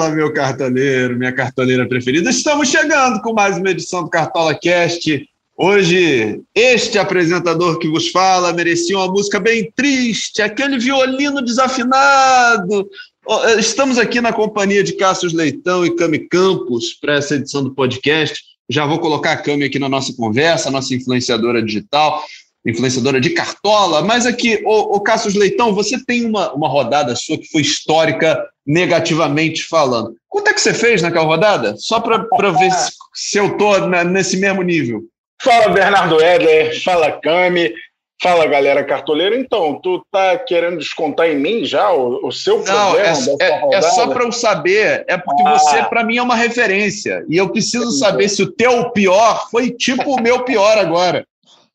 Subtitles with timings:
[0.00, 2.30] Fala, meu cartoleiro, minha cartoleira preferida.
[2.30, 5.28] Estamos chegando com mais uma edição do Cartola Cast.
[5.54, 12.88] Hoje, este apresentador que vos fala merecia uma música bem triste, aquele violino desafinado.
[13.58, 18.42] Estamos aqui na companhia de Cássio Leitão e Cami Campos para essa edição do podcast.
[18.70, 22.24] Já vou colocar a Cami aqui na nossa conversa, nossa influenciadora digital
[22.66, 27.38] influenciadora de cartola, mas aqui, o, o Cassius Leitão, você tem uma, uma rodada sua
[27.38, 28.38] que foi histórica
[28.70, 30.14] negativamente falando.
[30.28, 31.74] Quanto é que você fez naquela rodada?
[31.76, 35.02] Só para ver se, se eu estou nesse mesmo nível.
[35.42, 37.72] Fala, Bernardo Eder, fala, Cami,
[38.22, 39.36] fala, galera cartoleira.
[39.36, 43.08] Então, tu tá querendo descontar em mim já o, o seu Não, é,
[43.40, 45.58] é, é, só para eu saber, é porque ah.
[45.58, 49.70] você, para mim, é uma referência, e eu preciso saber se o teu pior foi
[49.70, 51.26] tipo o meu pior agora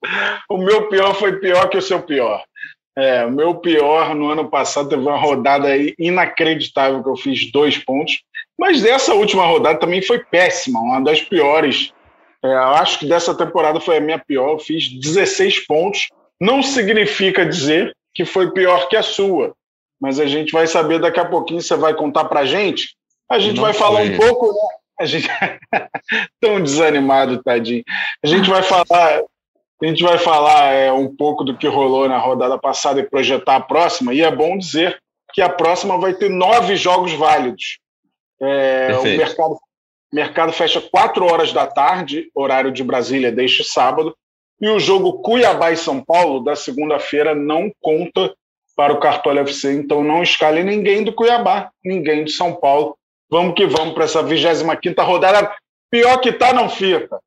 [0.50, 2.42] o meu pior foi pior que o seu pior.
[2.98, 7.78] É, o meu pior no ano passado teve uma rodada inacreditável que eu fiz dois
[7.78, 8.22] pontos,
[8.58, 11.92] mas dessa última rodada também foi péssima, uma das piores.
[12.44, 14.52] É, eu acho que dessa temporada foi a minha pior.
[14.52, 16.08] Eu fiz 16 pontos.
[16.40, 19.54] Não significa dizer que foi pior que a sua,
[20.00, 21.62] mas a gente vai saber daqui a pouquinho.
[21.62, 22.96] Você vai contar para gente.
[23.30, 24.48] A gente Não vai falar um pouco.
[24.48, 24.76] Né?
[25.00, 25.28] A gente
[26.40, 27.84] tão desanimado, tadinho.
[28.24, 29.22] A gente vai falar
[29.82, 33.58] a gente vai falar é, um pouco do que rolou na rodada passada e projetar
[33.58, 35.00] a próxima, e é bom dizer
[35.34, 37.80] que a próxima vai ter nove jogos válidos.
[38.42, 39.58] É, o mercado,
[40.12, 44.16] mercado fecha quatro horas da tarde, horário de Brasília, deste sábado,
[44.62, 48.34] e o jogo Cuiabá e São Paulo, da segunda-feira, não conta
[48.76, 52.98] para o Cartola FC, então não escale ninguém do Cuiabá, ninguém de São Paulo.
[53.30, 55.54] Vamos que vamos para essa 25 rodada.
[55.90, 57.20] Pior que tá, não fica.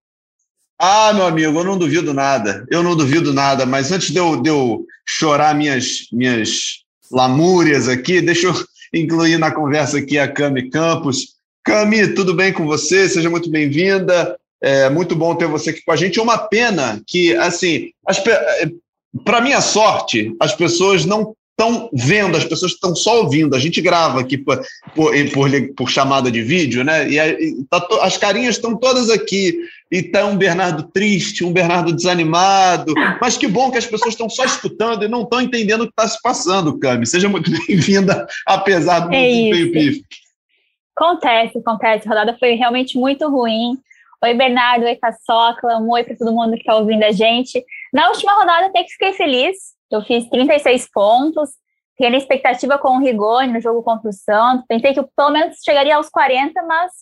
[0.79, 2.65] Ah, meu amigo, eu não duvido nada.
[2.71, 8.21] Eu não duvido nada, mas antes de eu, de eu chorar minhas, minhas lamúrias aqui,
[8.23, 8.55] deixa eu
[8.95, 11.37] incluir na conversa aqui a Cami Campos.
[11.65, 13.09] Cami, tudo bem com você?
[13.09, 14.39] Seja muito bem-vinda.
[14.61, 16.19] É muito bom ter você aqui com a gente.
[16.19, 17.91] É uma pena que, assim,
[19.25, 23.57] para minha sorte, as pessoas não estão vendo, as pessoas estão só ouvindo.
[23.57, 24.63] A gente grava aqui por,
[24.95, 27.09] por, por, por chamada de vídeo, né?
[27.11, 29.59] E, e tá, as carinhas estão todas aqui.
[29.91, 32.95] E tá um Bernardo triste, um Bernardo desanimado.
[33.21, 35.93] Mas que bom que as pessoas estão só escutando e não estão entendendo o que
[35.93, 37.07] está se passando, Cami.
[37.07, 40.05] Seja muito bem-vinda, apesar do é desempenho pífio.
[40.95, 42.07] Acontece, acontece.
[42.07, 43.79] A rodada foi realmente muito ruim.
[44.23, 47.65] Oi, Bernardo, oi, Caçocla, um oi para todo mundo que está ouvindo a gente.
[47.93, 51.51] Na última rodada, até que fiquei feliz, eu fiz 36 pontos,
[51.97, 54.65] tinha expectativa com o Rigoni no jogo contra o Santos.
[54.69, 56.93] Pensei que pelo menos chegaria aos 40, mas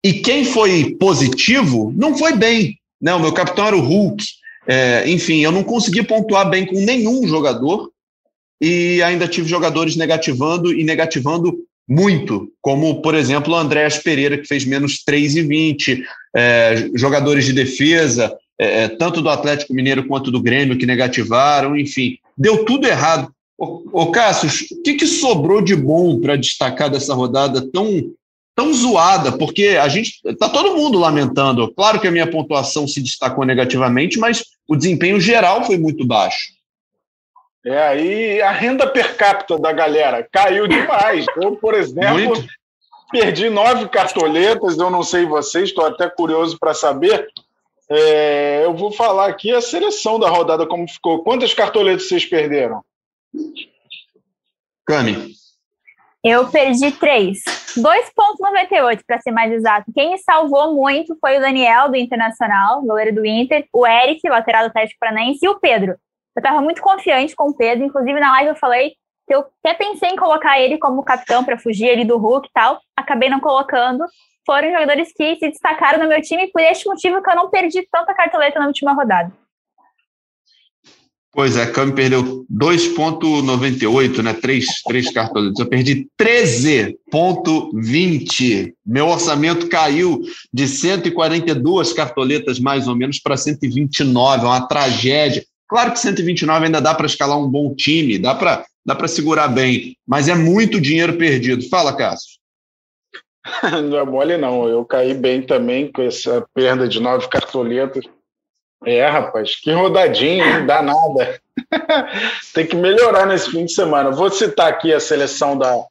[0.04, 2.78] E quem foi positivo não foi bem.
[3.02, 3.14] Né?
[3.14, 4.24] O meu capitão era o Hulk.
[4.68, 7.92] É, enfim, eu não consegui pontuar bem com nenhum jogador
[8.60, 11.56] e ainda tive jogadores negativando e negativando
[11.88, 16.02] muito, como, por exemplo, o Andréas Pereira, que fez menos 3,20,
[16.36, 21.78] é, jogadores de defesa, é, é, tanto do Atlético Mineiro quanto do Grêmio, que negativaram,
[21.78, 23.32] enfim, deu tudo errado.
[23.58, 27.88] Ô, Cássio, o que, que sobrou de bom para destacar dessa rodada tão,
[28.54, 29.38] tão zoada?
[29.38, 31.74] Porque a gente está todo mundo lamentando.
[31.74, 36.54] Claro que a minha pontuação se destacou negativamente, mas o desempenho geral foi muito baixo.
[37.66, 41.26] É, aí a renda per capita da galera caiu demais.
[41.42, 42.46] Eu, por exemplo, muito.
[43.10, 47.28] perdi nove cartoletas, eu não sei vocês, estou até curioso para saber.
[47.90, 51.24] É, eu vou falar aqui a seleção da rodada, como ficou.
[51.24, 52.84] Quantas cartoletas vocês perderam?
[54.86, 55.34] Cami.
[56.24, 57.44] Eu perdi três.
[57.78, 59.92] 2,98 para ser mais exato.
[59.94, 64.68] Quem salvou muito foi o Daniel, do Internacional, goleiro do Inter, o Eric, lateral do
[64.68, 65.92] Atlético Paranaense, e o Pedro.
[66.36, 68.94] Eu estava muito confiante com o Pedro, inclusive na live eu falei
[69.28, 72.52] que eu até pensei em colocar ele como capitão para fugir ali do Hulk e
[72.54, 74.04] tal, acabei não colocando.
[74.46, 77.88] Foram jogadores que se destacaram no meu time, por este motivo que eu não perdi
[77.92, 79.32] tanta cartoleta na última rodada.
[81.36, 84.34] Pois é, Cami perdeu 2,98, né?
[84.34, 85.60] Três, três cartoletas.
[85.60, 88.74] Eu perdi 13,20.
[88.86, 90.22] Meu orçamento caiu
[90.54, 94.44] de 142 cartoletas, mais ou menos, para 129.
[94.44, 95.44] É uma tragédia.
[95.68, 99.98] Claro que 129 ainda dá para escalar um bom time, dá para dá segurar bem,
[100.08, 101.68] mas é muito dinheiro perdido.
[101.68, 102.40] Fala, Cássio.
[103.90, 104.70] Não é mole, não.
[104.70, 108.06] Eu caí bem também com essa perda de nove cartoletas.
[108.84, 110.66] É, rapaz, que rodadinha, hein?
[110.66, 111.40] Dá nada.
[112.54, 114.12] Tem que melhorar nesse fim de semana.
[114.12, 115.86] Vou citar aqui a seleção da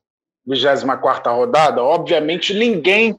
[0.46, 1.82] 24 rodada.
[1.82, 3.16] Obviamente, ninguém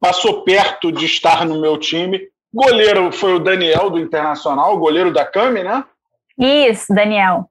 [0.00, 2.20] passou perto de estar no meu time.
[2.52, 5.84] Goleiro foi o Daniel do Internacional, goleiro da Cami, né?
[6.38, 7.48] Isso, Daniel.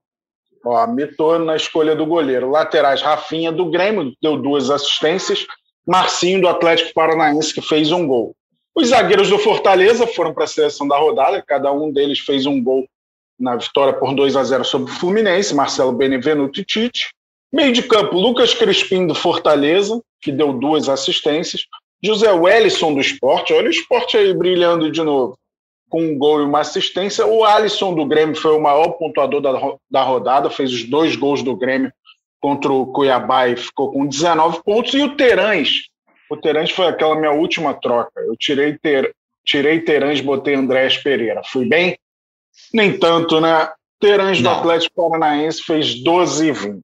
[0.65, 2.49] Ó, mitou na escolha do goleiro.
[2.49, 5.45] Laterais, Rafinha do Grêmio, deu duas assistências.
[5.85, 8.33] Marcinho do Atlético Paranaense, que fez um gol.
[8.75, 12.61] Os zagueiros do Fortaleza foram para a seleção da rodada, cada um deles fez um
[12.61, 12.87] gol
[13.39, 17.09] na vitória por 2 a 0 sobre o Fluminense, Marcelo Benevenuto e Tite.
[17.51, 21.65] Meio de campo, Lucas Crispim do Fortaleza, que deu duas assistências.
[22.03, 25.37] José Wellison do Esporte, olha o Esporte aí brilhando de novo,
[25.87, 27.25] com um gol e uma assistência.
[27.27, 29.51] O Alisson do Grêmio foi o maior pontuador da,
[29.89, 31.93] da rodada, fez os dois gols do Grêmio
[32.41, 34.93] contra o Cuiabá e ficou com 19 pontos.
[34.95, 35.69] E o Terãs,
[36.33, 38.19] o Terãs foi aquela minha última troca.
[38.21, 39.15] Eu tirei, ter,
[39.45, 41.41] tirei Terãs, botei Andrés Pereira.
[41.45, 41.97] Fui bem?
[42.73, 43.71] Nem tanto, né?
[43.99, 46.83] Terãs do Atlético Paranaense fez 12 e 20.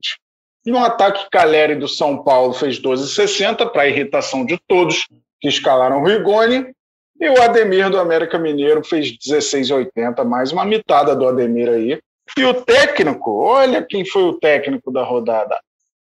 [0.65, 5.07] E no ataque, Caleri do São Paulo fez 12,60 para irritação de todos
[5.41, 6.73] que escalaram o Rigoni.
[7.19, 11.99] E o Ademir do América Mineiro fez 16,80, mais uma mitada do Ademir aí.
[12.37, 15.59] E o técnico, olha quem foi o técnico da rodada.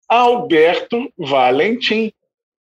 [0.07, 2.13] Alberto Valentim,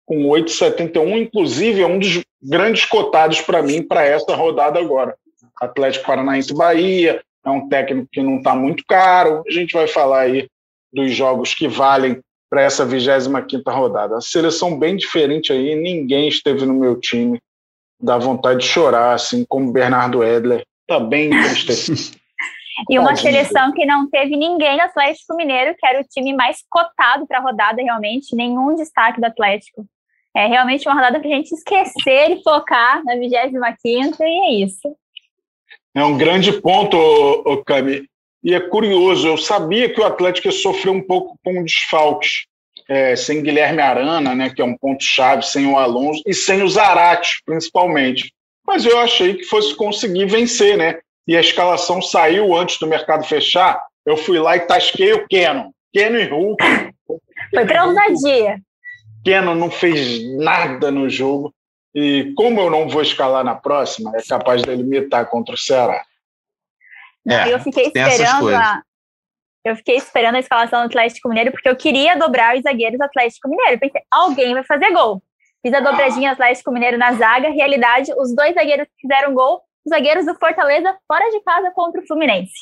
[0.07, 5.17] com 8,71, inclusive é um dos grandes cotados para mim para essa rodada agora.
[5.61, 9.43] Atlético Paranaense Bahia, é um técnico que não está muito caro.
[9.47, 10.49] A gente vai falar aí
[10.93, 12.21] dos jogos que valem
[12.51, 14.17] para essa 25 rodada.
[14.17, 17.41] A seleção bem diferente aí, ninguém esteve no meu time.
[18.01, 20.65] Dá vontade de chorar, assim como Bernardo Edler.
[20.83, 21.31] Está bem
[21.65, 22.21] triste.
[22.89, 26.59] E uma seleção que não teve ninguém do Atlético Mineiro, que era o time mais
[26.71, 29.85] cotado para a rodada, realmente, nenhum destaque do Atlético.
[30.35, 34.97] É realmente uma rodada para a gente esquecer e focar na 25 e é isso.
[35.95, 38.07] É um grande ponto, o Cami.
[38.43, 42.47] E é curioso, eu sabia que o Atlético ia sofrer um pouco com desfalques.
[42.89, 46.69] É, sem Guilherme Arana, né, que é um ponto-chave, sem o Alonso e sem o
[46.69, 48.33] Zarate, principalmente.
[48.67, 50.99] Mas eu achei que fosse conseguir vencer, né?
[51.27, 53.83] E a escalação saiu antes do mercado fechar.
[54.05, 55.73] Eu fui lá e tasquei o Keno.
[55.93, 56.65] Keno e Hulk.
[57.55, 58.59] Foi para ousadia.
[59.25, 61.55] Keno não fez nada no jogo.
[61.95, 66.03] E como eu não vou escalar na próxima, é capaz dele mitar contra o Ceará.
[67.29, 68.83] É, eu fiquei esperando a,
[69.65, 73.05] eu fiquei esperando a escalação do Atlético Mineiro porque eu queria dobrar os zagueiros do
[73.05, 73.79] Atlético Mineiro.
[73.79, 75.23] pensei, alguém vai fazer gol.
[75.65, 77.49] Fiz a dobradinha do Atlético Mineiro na zaga.
[77.51, 82.07] Realidade, os dois zagueiros que fizeram gol, zagueiros do Fortaleza fora de casa contra o
[82.07, 82.53] Fluminense.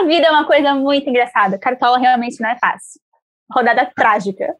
[0.00, 1.58] A vida é uma coisa muito engraçada.
[1.58, 3.00] Cartola realmente não é fácil.
[3.50, 4.54] Rodada trágica.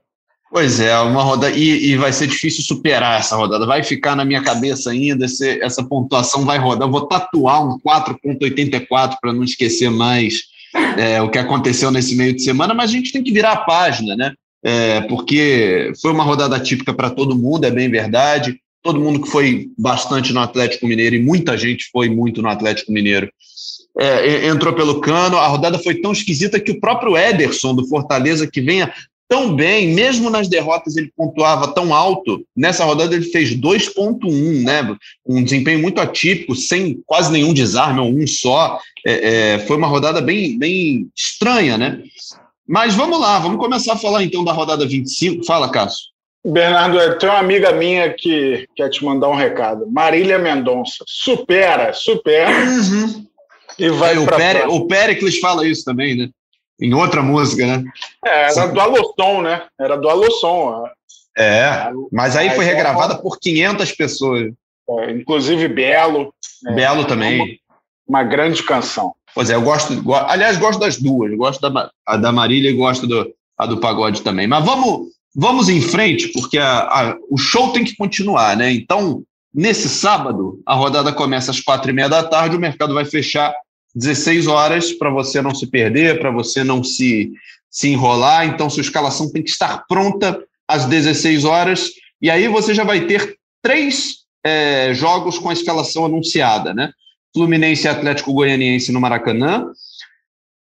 [0.51, 1.55] Pois é, uma rodada.
[1.55, 3.65] E, e, vai ser difícil superar essa rodada.
[3.65, 6.89] Vai ficar na minha cabeça ainda, esse, essa pontuação vai rodar.
[6.89, 10.43] Eu vou tatuar um 4,84 para não esquecer mais
[10.99, 13.65] é, o que aconteceu nesse meio de semana, mas a gente tem que virar a
[13.65, 14.33] página, né?
[14.63, 18.59] É, porque foi uma rodada típica para todo mundo, é bem verdade.
[18.83, 22.93] Todo mundo que foi bastante no Atlético Mineiro, e muita gente foi muito no Atlético
[22.93, 23.31] Mineiro,
[23.99, 25.37] é, entrou pelo cano.
[25.37, 28.93] A rodada foi tão esquisita que o próprio Ederson do Fortaleza, que venha
[29.31, 32.45] tão bem, mesmo nas derrotas ele pontuava tão alto.
[32.57, 34.97] Nessa rodada ele fez 2.1, né?
[35.25, 38.81] Um desempenho muito atípico, sem quase nenhum desarme, um só.
[39.07, 42.03] É, é, foi uma rodada bem, bem estranha, né?
[42.67, 45.45] Mas vamos lá, vamos começar a falar então da rodada 25.
[45.45, 46.10] Fala, Cássio.
[46.45, 49.87] Bernardo, tem uma amiga minha que quer te mandar um recado.
[49.91, 51.05] Marília Mendonça.
[51.07, 52.51] Supera, supera.
[52.51, 53.27] Uhum.
[53.79, 56.31] E vai é, o, Pere, o Pericles fala isso também, né?
[56.81, 57.85] em outra música, né?
[58.25, 59.63] É, era do Alossom, né?
[59.79, 60.85] Era do Alossom.
[61.37, 64.53] É, mas aí foi regravada por 500 pessoas.
[64.89, 66.35] É, inclusive Belo.
[66.67, 67.61] É, Belo também.
[68.09, 69.15] Uma, uma, grande canção.
[69.35, 69.95] Pois é, eu gosto,
[70.27, 71.33] aliás, gosto das duas.
[71.37, 74.47] Gosto da, a da Marília e gosto do, a do Pagode também.
[74.47, 78.73] Mas vamos, vamos em frente, porque a, a, o show tem que continuar, né?
[78.73, 79.23] Então,
[79.55, 83.55] nesse sábado, a rodada começa às quatro e meia da tarde, o mercado vai fechar
[83.95, 87.33] 16 horas para você não se perder, para você não se,
[87.71, 88.47] se enrolar.
[88.47, 91.91] Então, sua escalação tem que estar pronta às 16 horas.
[92.23, 96.93] E aí você já vai ter três é, jogos com a escalação anunciada, né?
[97.35, 99.67] Fluminense e Atlético Goianiense no Maracanã.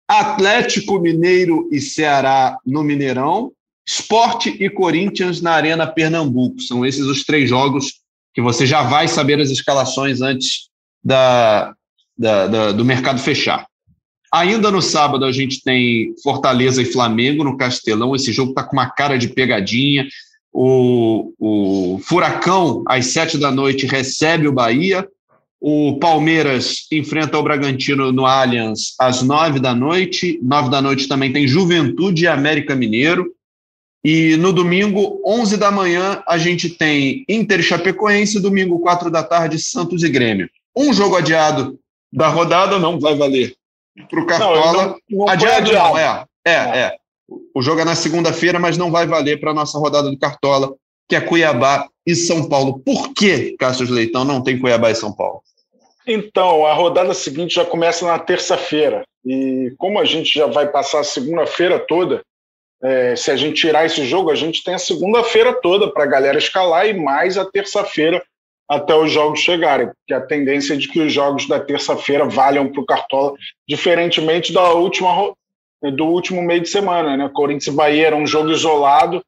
[0.09, 3.51] Atlético Mineiro e Ceará no Mineirão,
[3.87, 6.61] Esporte e Corinthians na Arena Pernambuco.
[6.61, 8.01] São esses os três jogos
[8.35, 10.69] que você já vai saber as escalações antes
[11.05, 11.75] da,
[12.17, 13.67] da, da, do mercado fechar.
[14.33, 18.17] Ainda no sábado a gente tem Fortaleza e Flamengo no Castelão.
[18.17, 20.07] Esse jogo está com uma cara de pegadinha.
[20.51, 25.07] O, o Furacão, às sete da noite, recebe o Bahia.
[25.61, 30.41] O Palmeiras enfrenta o Bragantino no Allianz às nove da noite.
[30.43, 33.31] Nove da noite também tem Juventude e América Mineiro.
[34.05, 38.41] E no domingo, 11 da manhã, a gente tem Inter Chapecoense.
[38.41, 40.49] Domingo, quatro da tarde, Santos e Grêmio.
[40.77, 41.79] Um jogo adiado
[42.13, 43.55] da rodada não vai valer
[44.11, 44.73] para o Cartola.
[45.09, 46.25] Não, não adiado, adiado não, é.
[46.45, 46.79] É, é.
[46.79, 46.97] é.
[47.55, 50.75] O jogo é na segunda-feira, mas não vai valer para a nossa rodada do Cartola,
[51.09, 52.81] que é Cuiabá e São Paulo.
[52.81, 55.43] Por que, Cássio Leitão, não tem Cuiabá e São Paulo?
[56.07, 59.05] Então, a rodada seguinte já começa na terça-feira.
[59.25, 62.23] E como a gente já vai passar a segunda-feira toda,
[62.83, 66.09] é, se a gente tirar esse jogo, a gente tem a segunda-feira toda para a
[66.09, 68.23] galera escalar e mais a terça-feira
[68.69, 72.73] até os jogos chegarem, porque a tendência é de que os jogos da terça-feira valham
[72.73, 73.35] para o Cartola,
[73.69, 75.35] diferentemente da última,
[75.95, 77.17] do último meio de semana.
[77.17, 77.31] Né?
[77.33, 79.23] Corinthians e Bahia era um jogo isolado,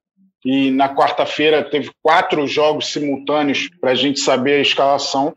[0.45, 5.35] e na quarta-feira teve quatro jogos simultâneos para a gente saber a escalação.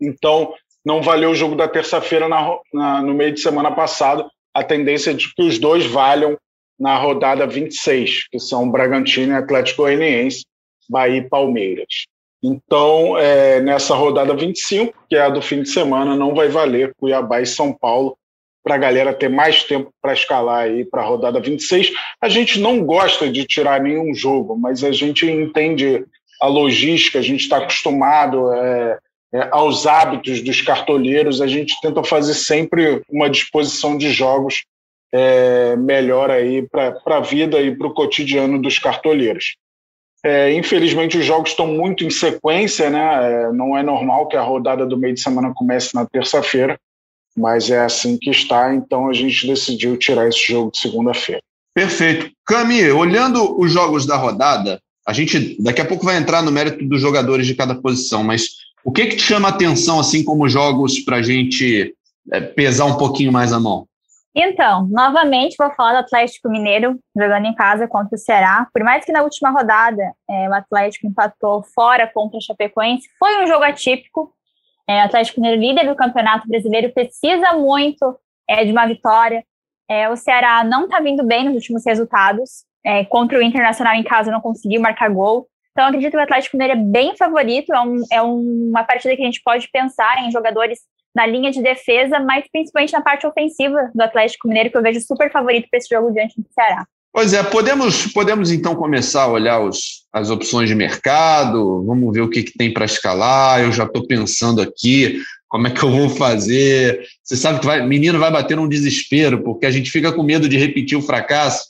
[0.00, 2.28] Então, não valeu o jogo da terça-feira
[2.72, 4.26] no meio de semana passado.
[4.54, 6.38] A tendência é de que os dois valham
[6.78, 10.44] na rodada 26, que são Bragantino e Atlético Goianiense,
[10.88, 12.06] Bahia e Palmeiras.
[12.42, 16.92] Então, é, nessa rodada 25, que é a do fim de semana, não vai valer
[16.98, 18.18] Cuiabá e São Paulo
[18.62, 21.92] para a galera ter mais tempo para escalar aí para a rodada 26.
[22.20, 26.04] A gente não gosta de tirar nenhum jogo, mas a gente entende
[26.40, 28.98] a logística, a gente está acostumado é,
[29.34, 34.64] é, aos hábitos dos cartoleiros, a gente tenta fazer sempre uma disposição de jogos
[35.16, 39.54] é, melhor aí para a vida e para o cotidiano dos cartoleiros.
[40.24, 42.98] É, infelizmente, os jogos estão muito em sequência, né?
[42.98, 46.76] É, não é normal que a rodada do meio de semana comece na terça-feira,
[47.36, 51.42] mas é assim que está, então a gente decidiu tirar esse jogo de segunda-feira.
[51.72, 52.30] Perfeito.
[52.44, 56.84] Cami, olhando os jogos da rodada, a gente daqui a pouco vai entrar no mérito
[56.88, 58.48] dos jogadores de cada posição, mas
[58.84, 61.94] o que, que te chama a atenção, assim como jogos, para a gente
[62.32, 63.86] é, pesar um pouquinho mais a mão?
[64.34, 68.66] Então, novamente vou falar do Atlético Mineiro jogando em casa contra o Ceará.
[68.72, 73.44] Por mais que na última rodada é, o Atlético empatou fora contra o Chapecoense, foi
[73.44, 74.34] um jogo atípico.
[74.88, 79.44] É, o Atlético Mineiro, líder do Campeonato Brasileiro, precisa muito é, de uma vitória.
[79.88, 82.64] É, o Ceará não está vindo bem nos últimos resultados.
[82.84, 85.46] É, contra o Internacional em casa não conseguiu marcar gol.
[85.70, 87.72] Então, acredito que o Atlético Mineiro é bem favorito.
[87.72, 90.80] É, um, é uma partida que a gente pode pensar em jogadores
[91.14, 95.00] na linha de defesa, mas principalmente na parte ofensiva do Atlético Mineiro, que eu vejo
[95.00, 96.86] super favorito para esse jogo diante do Ceará.
[97.12, 102.22] Pois é, podemos, podemos então começar a olhar os, as opções de mercado, vamos ver
[102.22, 103.60] o que, que tem para escalar.
[103.60, 107.06] Eu já estou pensando aqui como é que eu vou fazer.
[107.22, 110.48] Você sabe que vai, menino vai bater um desespero, porque a gente fica com medo
[110.48, 111.62] de repetir o fracasso.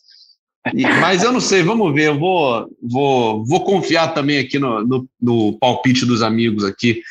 [0.74, 2.06] E, mas eu não sei, vamos ver.
[2.06, 7.02] Eu vou, vou, vou confiar também aqui no, no, no palpite dos amigos aqui.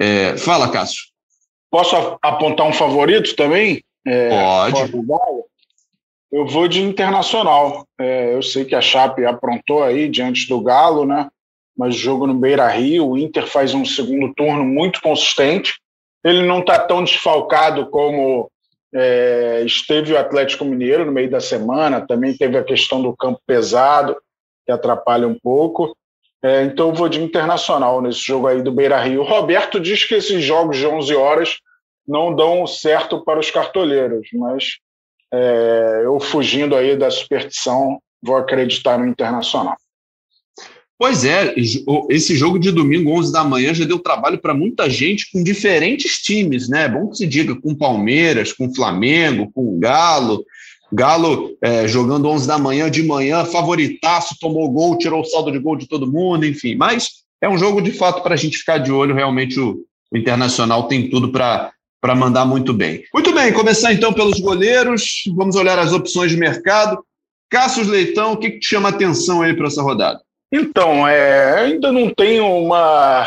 [0.00, 1.13] É, fala, Cássio.
[1.74, 3.82] Posso apontar um favorito também?
[4.06, 4.92] É, Pode.
[6.30, 7.84] Eu vou de internacional.
[7.98, 11.28] É, eu sei que a Chape aprontou aí diante do Galo, né?
[11.76, 15.80] Mas jogo no Beira Rio, o Inter faz um segundo turno muito consistente.
[16.22, 18.48] Ele não está tão desfalcado como
[18.94, 22.06] é, esteve o Atlético Mineiro no meio da semana.
[22.06, 24.16] Também teve a questão do campo pesado,
[24.64, 25.96] que atrapalha um pouco.
[26.40, 29.22] É, então eu vou de internacional nesse jogo aí do Beira Rio.
[29.22, 31.63] O Roberto diz que esses jogos de 11 horas
[32.06, 34.78] não dão certo para os cartoleiros, mas
[35.32, 39.76] é, eu fugindo aí da superstição, vou acreditar no internacional.
[40.96, 41.54] Pois é,
[42.08, 46.18] esse jogo de domingo, 11 da manhã, já deu trabalho para muita gente com diferentes
[46.22, 46.84] times, né?
[46.84, 50.44] É bom que se diga com Palmeiras, com Flamengo, com Galo,
[50.94, 55.58] Galo é, jogando 11 da manhã, de manhã, favoritaço, tomou gol, tirou o saldo de
[55.58, 56.76] gol de todo mundo, enfim.
[56.76, 59.14] Mas é um jogo de fato para a gente ficar de olho.
[59.14, 61.72] Realmente o, o Internacional tem tudo para
[62.04, 63.02] para mandar muito bem.
[63.14, 65.22] Muito bem, começar então pelos goleiros.
[65.34, 67.02] Vamos olhar as opções de mercado.
[67.48, 70.20] Cassius Leitão, o que, que te chama atenção aí para essa rodada?
[70.52, 73.26] Então, é, ainda não tenho uma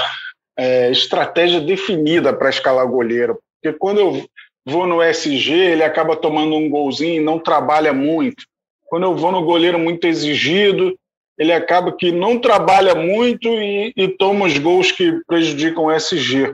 [0.56, 4.24] é, estratégia definida para escalar goleiro, porque quando eu
[4.64, 8.46] vou no SG, ele acaba tomando um golzinho e não trabalha muito.
[8.86, 10.96] Quando eu vou no goleiro muito exigido,
[11.36, 16.54] ele acaba que não trabalha muito e, e toma os gols que prejudicam o SG.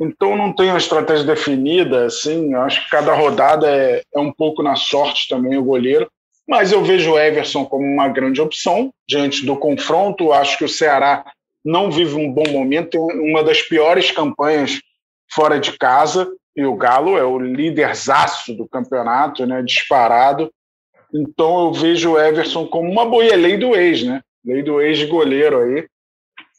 [0.00, 4.62] Então não tenho uma estratégia definida, assim, acho que cada rodada é, é um pouco
[4.62, 6.10] na sorte também o goleiro,
[6.48, 10.68] mas eu vejo o Everson como uma grande opção diante do confronto, acho que o
[10.68, 11.22] Ceará
[11.62, 14.80] não vive um bom momento, tem uma das piores campanhas
[15.30, 16.26] fora de casa,
[16.56, 20.50] e o Galo é o líderzaço do campeonato, né, disparado,
[21.12, 25.60] então eu vejo o Everson como uma boa, lei do ex, né, lei do ex-goleiro
[25.60, 25.86] aí,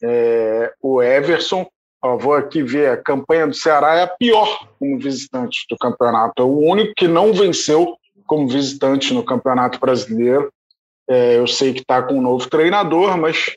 [0.00, 1.66] é, o Everson
[2.02, 6.42] Vou aqui ver, a campanha do Ceará é a pior como visitante do campeonato.
[6.42, 10.52] É o único que não venceu como visitante no Campeonato Brasileiro.
[11.08, 13.56] É, eu sei que está com um novo treinador, mas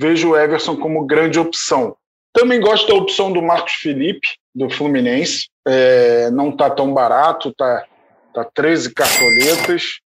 [0.00, 1.96] vejo o Everson como grande opção.
[2.32, 5.48] Também gosto da opção do Marcos Felipe, do Fluminense.
[5.66, 7.84] É, não está tão barato, está
[8.32, 10.01] tá 13 cartoletas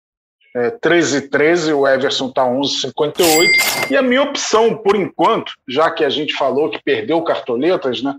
[0.54, 3.90] é, 13 13, o Everson está 11,58.
[3.90, 8.14] E a minha opção, por enquanto, já que a gente falou que perdeu cartoletas, né?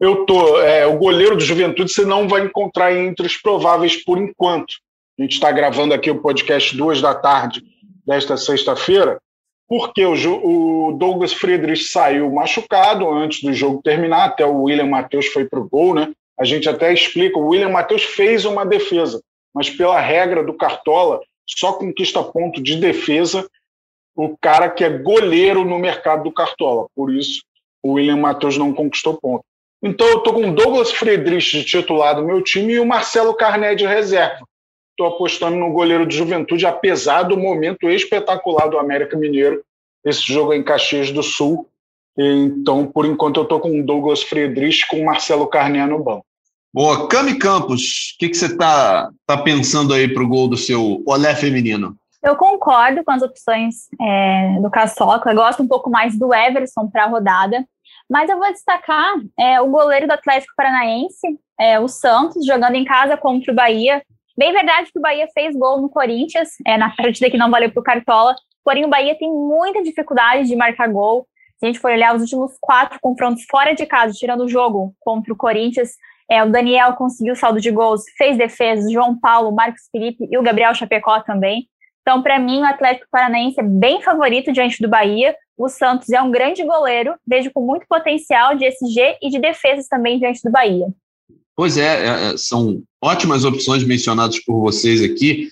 [0.00, 0.60] Eu tô.
[0.60, 4.74] É, o goleiro do Juventude você não vai encontrar entre os prováveis por enquanto.
[5.18, 7.64] A gente está gravando aqui o podcast duas da tarde
[8.06, 9.20] desta sexta-feira,
[9.68, 15.26] porque o, o, Douglas Friedrich saiu machucado antes do jogo terminar, até o William Matheus
[15.26, 16.12] foi para o gol, né?
[16.38, 19.20] A gente até explica, o William Matheus fez uma defesa,
[19.52, 21.20] mas pela regra do Cartola,
[21.56, 23.48] só conquista ponto de defesa
[24.14, 26.88] o cara que é goleiro no mercado do Cartola.
[26.94, 27.42] Por isso,
[27.82, 29.44] o William Matheus não conquistou ponto.
[29.80, 33.32] Então, eu estou com o Douglas Friedrich de titular do meu time e o Marcelo
[33.32, 34.44] Carné de reserva.
[34.90, 39.62] Estou apostando no goleiro de juventude, apesar do momento espetacular do América Mineiro.
[40.04, 41.68] Esse jogo é em Caxias do Sul.
[42.16, 46.26] Então, por enquanto, eu estou com o Douglas Friedrich com o Marcelo Carné no banco.
[46.72, 47.08] Boa.
[47.08, 51.02] Cami Campos, o que, que você está tá pensando aí para o gol do seu
[51.06, 51.96] Olé feminino?
[52.22, 55.30] Eu concordo com as opções é, do Caçoca.
[55.30, 57.64] Eu gosto um pouco mais do Everson para a rodada.
[58.08, 62.84] Mas eu vou destacar é, o goleiro do Atlético Paranaense, é, o Santos, jogando em
[62.84, 64.02] casa contra o Bahia.
[64.36, 67.70] Bem verdade que o Bahia fez gol no Corinthians, é, na partida que não valeu
[67.70, 68.34] para o Cartola.
[68.64, 71.26] Porém, o Bahia tem muita dificuldade de marcar gol.
[71.58, 74.94] Se a gente for olhar os últimos quatro confrontos fora de casa, tirando o jogo
[75.00, 75.90] contra o Corinthians,
[76.30, 80.42] é, o Daniel conseguiu saldo de gols, fez defesa, João Paulo, Marcos Felipe e o
[80.42, 81.68] Gabriel Chapecó também.
[82.02, 85.34] Então, para mim, o Atlético Paranaense é bem favorito diante do Bahia.
[85.56, 89.88] O Santos é um grande goleiro, vejo com muito potencial de SG e de defesas
[89.88, 90.86] também diante do Bahia.
[91.56, 95.48] Pois é, é, é, são ótimas opções mencionadas por vocês aqui.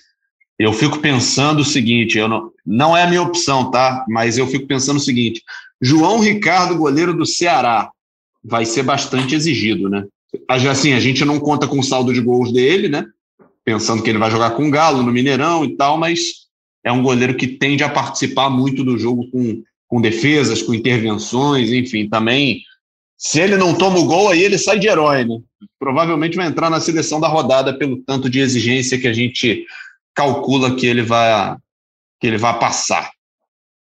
[0.57, 4.05] Eu fico pensando o seguinte, eu não, não é a minha opção, tá?
[4.07, 5.43] Mas eu fico pensando o seguinte:
[5.81, 7.91] João Ricardo, goleiro do Ceará,
[8.43, 10.05] vai ser bastante exigido, né?
[10.47, 13.05] Assim, a gente não conta com o saldo de gols dele, né?
[13.63, 16.47] Pensando que ele vai jogar com o Galo no Mineirão e tal, mas
[16.83, 21.71] é um goleiro que tende a participar muito do jogo com, com defesas, com intervenções,
[21.71, 22.61] enfim, também.
[23.17, 25.39] Se ele não toma o gol, aí ele sai de herói, né?
[25.79, 29.65] Provavelmente vai entrar na seleção da rodada pelo tanto de exigência que a gente
[30.13, 31.57] calcula que ele vai,
[32.19, 33.11] que ele vai passar.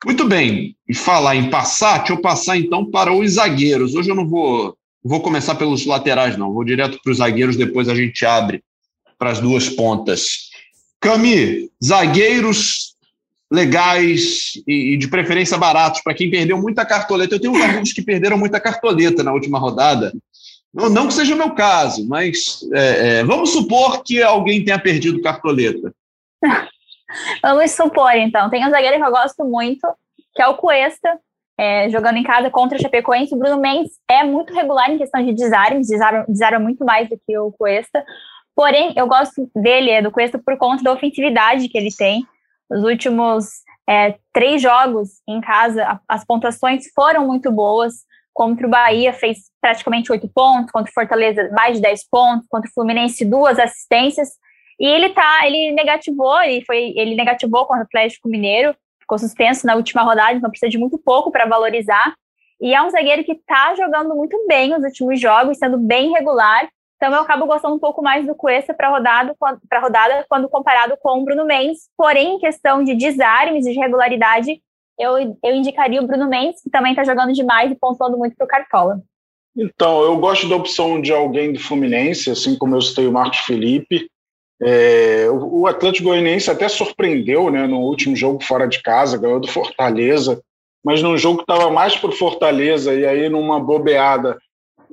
[0.05, 3.95] Muito bem, e falar em passar, deixa eu passar então para os zagueiros.
[3.95, 6.53] Hoje eu não vou Vou começar pelos laterais, não.
[6.53, 8.63] Vou direto para os zagueiros, depois a gente abre
[9.19, 10.49] para as duas pontas.
[11.01, 12.97] Cami, zagueiros
[13.51, 17.35] legais e, de preferência baratos, para quem perdeu muita cartoleta.
[17.35, 20.13] Eu tenho uns amigos que perderam muita cartoleta na última rodada.
[20.73, 24.79] Não, não que seja o meu caso, mas é, é, vamos supor que alguém tenha
[24.79, 25.95] perdido cartoleta.
[27.43, 28.51] vamos supor, então.
[28.51, 29.89] Tem um zagueiro que eu gosto muito,
[30.35, 31.19] que é o Cuesta,
[31.59, 33.35] é, jogando em casa contra o Chapecoense.
[33.35, 37.19] O Bruno Mendes é muito regular em questão de desarme, desarma, desarma muito mais do
[37.19, 38.05] que o Cuesta.
[38.55, 42.25] Porém, eu gosto dele, é, do Cuesta, por conta da ofensividade que ele tem.
[42.71, 43.47] Os últimos
[43.89, 48.07] é, três jogos em casa, as pontuações foram muito boas.
[48.33, 52.71] Contra o Bahia fez praticamente oito pontos, contra o Fortaleza mais de dez pontos, contra
[52.71, 54.29] o Fluminense duas assistências.
[54.79, 58.77] E ele tá, ele negativou, ele foi, ele negativou contra o Atlético Mineiro,
[59.09, 62.15] ficou suspenso na última rodada, então precisa de muito pouco para valorizar.
[62.61, 66.69] E é um zagueiro que está jogando muito bem nos últimos jogos, sendo bem regular.
[66.97, 69.35] Então eu acabo gostando um pouco mais do Cuesta para rodada,
[69.69, 71.89] para rodada quando comparado com o Bruno Mendes.
[71.97, 74.61] Porém, em questão de desarmes e de regularidade,
[74.99, 78.45] eu, eu indicaria o Bruno Mendes, que também está jogando demais e pontuando muito para
[78.45, 79.01] o Cartola.
[79.57, 83.39] Então, eu gosto da opção de alguém do Fluminense, assim como eu citei o Marcos
[83.39, 84.11] Felipe.
[84.61, 89.47] É, o, Atlético Goianiense até surpreendeu né, no último jogo fora de casa, ganhou do
[89.47, 90.43] Fortaleza,
[90.85, 94.37] mas num jogo que estava mais para o Fortaleza, e aí numa bobeada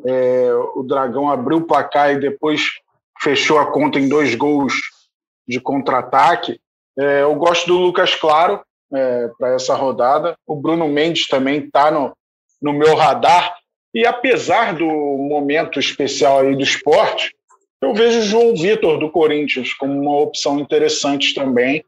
[0.06, 2.62] é, o Dragão abriu o placar e depois
[3.22, 4.74] fechou a conta em dois gols
[5.48, 6.60] de contra-ataque.
[6.98, 8.62] É, eu gosto do Lucas Claro
[8.94, 10.36] é, para essa rodada.
[10.46, 12.16] O Bruno Mendes também está no,
[12.62, 13.56] no meu radar.
[13.94, 17.34] E apesar do momento especial aí do esporte,
[17.82, 21.84] eu vejo o João Vitor do Corinthians como uma opção interessante também.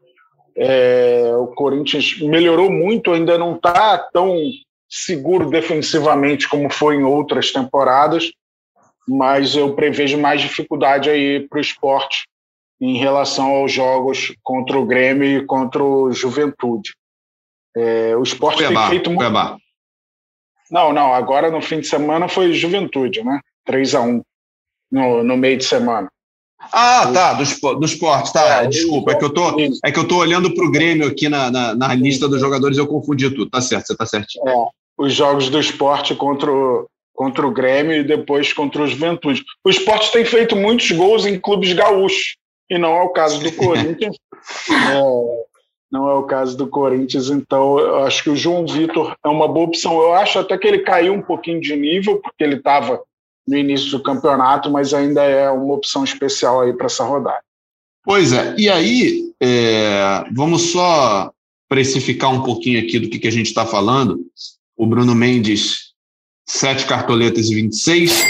[0.56, 4.36] É, o Corinthians melhorou muito, ainda não está tão
[4.88, 8.30] seguro defensivamente como foi em outras temporadas,
[9.06, 12.26] mas eu prevejo mais dificuldade aí para o esporte
[12.80, 16.94] em relação aos jogos contra o Grêmio e contra o Juventude.
[17.76, 19.18] É, o esporte Cuiabá, tem feito muito.
[19.18, 19.56] Cuiabá.
[20.70, 23.40] Não, não, agora no fim de semana foi Juventude, né?
[23.64, 24.22] 3 a 1
[24.90, 26.08] no, no meio de semana.
[26.72, 28.62] Ah, tá, do, do esporte, tá.
[28.62, 31.28] É, desculpa, é que eu tô, é que eu tô olhando para o Grêmio aqui
[31.28, 33.50] na, na, na, lista dos jogadores eu confundi tudo.
[33.50, 34.48] Tá certo, você tá certinho.
[34.48, 34.66] É,
[34.98, 39.44] os jogos do esporte contra o, contra o Grêmio e depois contra o Juventude.
[39.64, 42.36] O esporte tem feito muitos gols em clubes gaúchos,
[42.68, 44.16] e não é o caso do Corinthians.
[44.70, 45.00] é,
[45.90, 49.48] não é o caso do Corinthians, então eu acho que o João Vitor é uma
[49.48, 50.00] boa opção.
[50.00, 53.00] Eu acho até que ele caiu um pouquinho de nível, porque ele estava
[53.48, 57.40] no início do campeonato, mas ainda é uma opção especial aí para essa rodada.
[58.04, 61.32] Pois é, e aí é, vamos só
[61.68, 64.20] precificar um pouquinho aqui do que, que a gente está falando.
[64.76, 65.92] O Bruno Mendes,
[66.46, 68.22] 7 cartoletas e 26.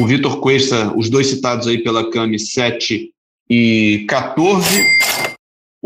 [0.00, 3.12] O Vitor Cuesta, os dois citados aí pela Cami, 7
[3.50, 4.96] e 14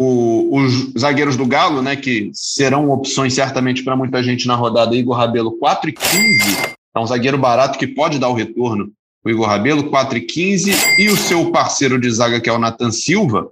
[0.02, 4.96] o, os zagueiros do Galo, né, que serão opções certamente para muita gente na rodada,
[4.96, 8.92] Igor Rabelo 4 e 15, é um zagueiro barato que pode dar o retorno,
[9.24, 10.72] o Igor Rabelo 4 e 15,
[11.10, 13.48] o seu parceiro de zaga, que é o Nathan Silva,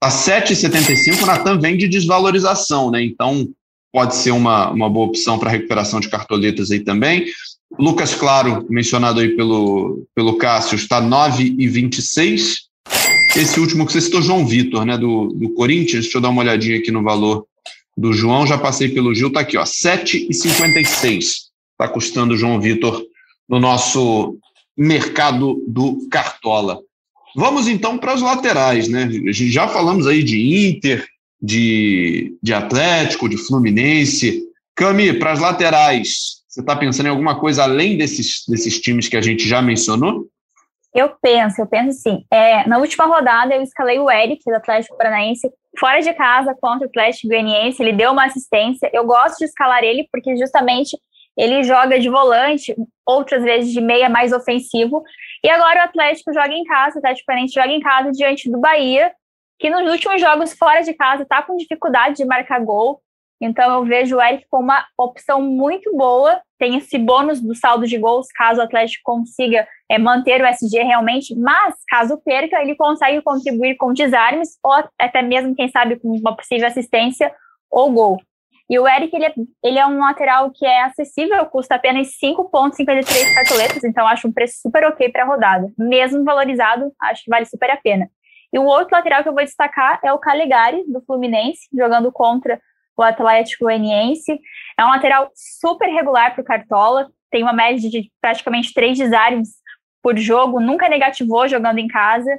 [0.00, 3.48] tá 7,75, o Natan vem de desvalorização, né, então
[3.92, 7.26] pode ser uma, uma boa opção para recuperação de cartoletas aí também.
[7.78, 12.68] Lucas Claro, mencionado aí pelo, pelo Cássio, está 9 e 26,
[13.36, 16.42] esse último que você citou, João Vitor, né, do, do Corinthians, deixa eu dar uma
[16.42, 17.46] olhadinha aqui no valor
[17.96, 21.47] do João, já passei pelo Gil, tá aqui, ó, 7,56
[21.78, 23.00] está custando João Vitor
[23.48, 24.36] no nosso
[24.76, 26.80] mercado do Cartola.
[27.36, 29.08] Vamos então para as laterais, né?
[29.32, 31.06] Já falamos aí de Inter,
[31.40, 34.42] de, de Atlético, de Fluminense.
[34.74, 39.16] Cami, para as laterais, você está pensando em alguma coisa além desses, desses times que
[39.16, 40.26] a gente já mencionou?
[40.94, 42.24] Eu penso, eu penso sim.
[42.32, 46.86] É, na última rodada, eu escalei o Eric, do Atlético Paranaense, fora de casa contra
[46.86, 47.80] o Atlético Goianiense.
[47.80, 48.90] Ele deu uma assistência.
[48.92, 50.96] Eu gosto de escalar ele porque justamente
[51.38, 52.74] ele joga de volante,
[53.06, 55.04] outras vezes de meia mais ofensivo.
[55.42, 58.58] E agora o Atlético joga em casa, o Atlético Paranaense joga em casa diante do
[58.58, 59.12] Bahia,
[59.56, 63.00] que nos últimos jogos fora de casa está com dificuldade de marcar gol.
[63.40, 66.40] Então eu vejo o Eric como uma opção muito boa.
[66.58, 70.82] Tem esse bônus do saldo de gols, caso o Atlético consiga é, manter o SG
[70.82, 76.08] realmente, mas caso perca, ele consegue contribuir com desarmes ou até mesmo, quem sabe, com
[76.08, 77.32] uma possível assistência
[77.70, 78.20] ou gol.
[78.70, 83.34] E o Eric, ele é, ele é um lateral que é acessível, custa apenas 5,53
[83.34, 85.72] cartoletas, então acho um preço super ok para a rodada.
[85.78, 88.10] Mesmo valorizado, acho que vale super a pena.
[88.52, 92.60] E o outro lateral que eu vou destacar é o Calegari, do Fluminense, jogando contra
[92.96, 94.38] o Atlético Goianiense.
[94.76, 99.50] É um lateral super regular para o Cartola, tem uma média de praticamente três desarmes
[100.02, 102.30] por jogo, nunca negativou jogando em casa.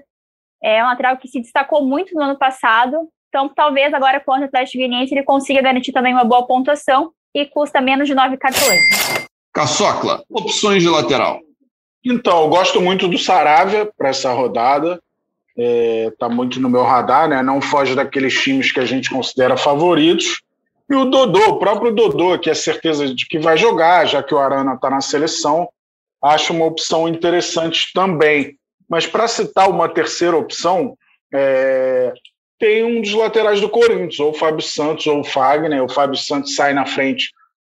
[0.61, 4.43] É um lateral que se destacou muito no ano passado, então talvez agora com o
[4.43, 8.81] Atlético Goianiense ele consiga garantir também uma boa pontuação e custa menos de nove cartões.
[9.53, 11.39] Caçocla, opções de lateral.
[12.03, 14.99] Então, eu gosto muito do Saravia para essa rodada
[15.59, 17.43] está é, tá muito no meu radar, né?
[17.43, 20.41] Não foge daqueles times que a gente considera favoritos.
[20.89, 24.33] E o Dodô, o próprio Dodô, que é certeza de que vai jogar, já que
[24.33, 25.67] o Arana está na seleção,
[26.23, 28.57] acho uma opção interessante também.
[28.89, 30.97] Mas para citar uma terceira opção,
[31.31, 32.13] é,
[32.59, 35.83] tem um dos laterais do Corinthians, ou o Fábio Santos ou o Fagner.
[35.83, 37.31] O Fábio Santos sai na frente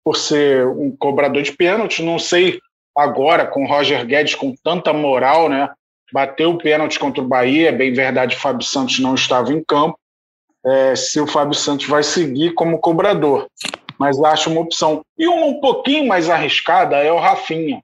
[0.05, 2.03] por ser um cobrador de pênalti.
[2.03, 2.61] Não sei
[2.97, 5.71] agora com o Roger Guedes com tanta moral, né?
[6.13, 9.65] Bateu o pênalti contra o Bahia, é bem verdade, o Fábio Santos não estava em
[9.65, 9.99] campo,
[10.67, 13.47] é, se o Fábio Santos vai seguir como cobrador.
[13.99, 15.03] Mas acho uma opção.
[15.17, 17.81] E uma um pouquinho mais arriscada é o Rafinha.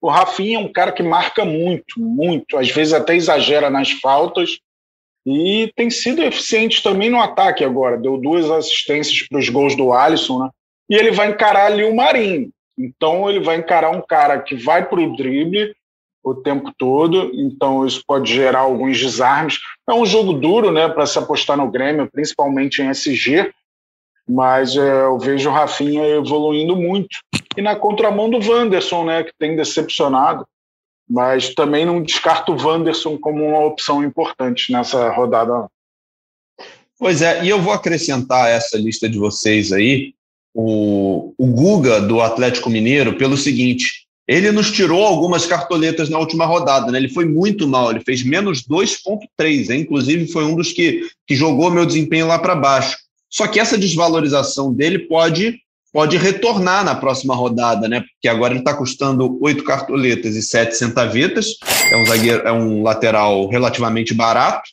[0.00, 4.60] O Rafinha é um cara que marca muito, muito, às vezes até exagera nas faltas
[5.26, 7.98] e tem sido eficiente também no ataque agora.
[7.98, 10.50] Deu duas assistências para os gols do Alisson, né?
[10.88, 12.50] E ele vai encarar ali o Marinho.
[12.78, 15.74] Então ele vai encarar um cara que vai para o drible
[16.22, 19.58] o tempo todo, então isso pode gerar alguns desarmes.
[19.88, 23.52] É um jogo duro, né, para se apostar no Grêmio, principalmente em SG,
[24.28, 27.16] mas é, eu vejo o Rafinha evoluindo muito.
[27.56, 30.44] E na contramão do Wanderson, né, que tem decepcionado,
[31.08, 35.68] mas também não descarto o Wanderson como uma opção importante nessa rodada.
[36.98, 40.14] Pois é, e eu vou acrescentar essa lista de vocês aí,
[40.54, 46.46] o, o Guga do Atlético Mineiro, pelo seguinte: ele nos tirou algumas cartoletas na última
[46.46, 46.98] rodada, né?
[46.98, 49.76] Ele foi muito mal, ele fez menos 2,3, né?
[49.76, 52.96] inclusive foi um dos que, que jogou meu desempenho lá para baixo.
[53.30, 55.60] Só que essa desvalorização dele pode
[55.96, 58.02] pode retornar na próxima rodada, né?
[58.02, 61.56] Porque agora ele está custando oito cartoletas e sete centavetas.
[61.90, 64.68] É um zagueiro, é um lateral relativamente barato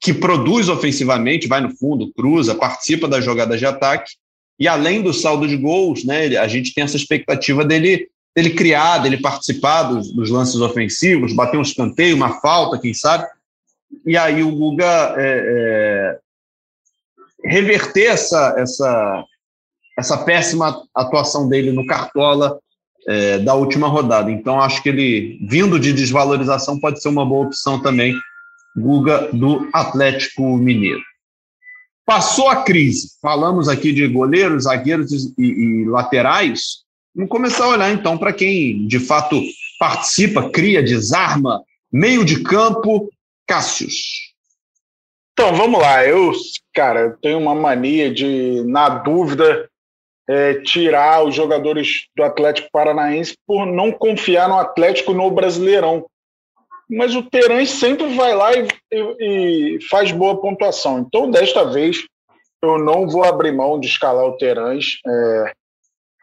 [0.00, 4.14] que produz ofensivamente, vai no fundo, cruza, participa das jogadas de ataque.
[4.58, 6.36] E além do saldo de gols, né?
[6.36, 11.58] A gente tem essa expectativa dele dele criar, dele participar dos, dos lances ofensivos, bater
[11.58, 13.24] um escanteio, uma falta, quem sabe.
[14.04, 16.18] E aí o Guga é,
[17.46, 19.24] é, reverter essa, essa
[19.96, 22.58] essa péssima atuação dele no Cartola
[23.06, 24.30] é, da última rodada.
[24.30, 28.14] Então, acho que ele, vindo de desvalorização, pode ser uma boa opção também,
[28.76, 31.00] Guga, do Atlético Mineiro.
[32.04, 36.84] Passou a crise, falamos aqui de goleiros, zagueiros e, e laterais.
[37.14, 39.40] Vamos começar a olhar então para quem de fato
[39.78, 43.08] participa, cria, desarma, meio de campo,
[43.46, 44.34] Cássius.
[45.32, 46.04] Então, vamos lá.
[46.06, 46.32] Eu,
[46.74, 49.68] cara, tenho uma mania de, na dúvida,
[50.28, 56.06] é, tirar os jogadores do Atlético Paranaense por não confiar no Atlético no Brasileirão.
[56.88, 61.00] Mas o Terãs sempre vai lá e, e, e, faz boa pontuação.
[61.00, 62.04] Então, desta vez,
[62.62, 64.98] eu não vou abrir mão de escalar o Terãs.
[65.06, 65.52] É,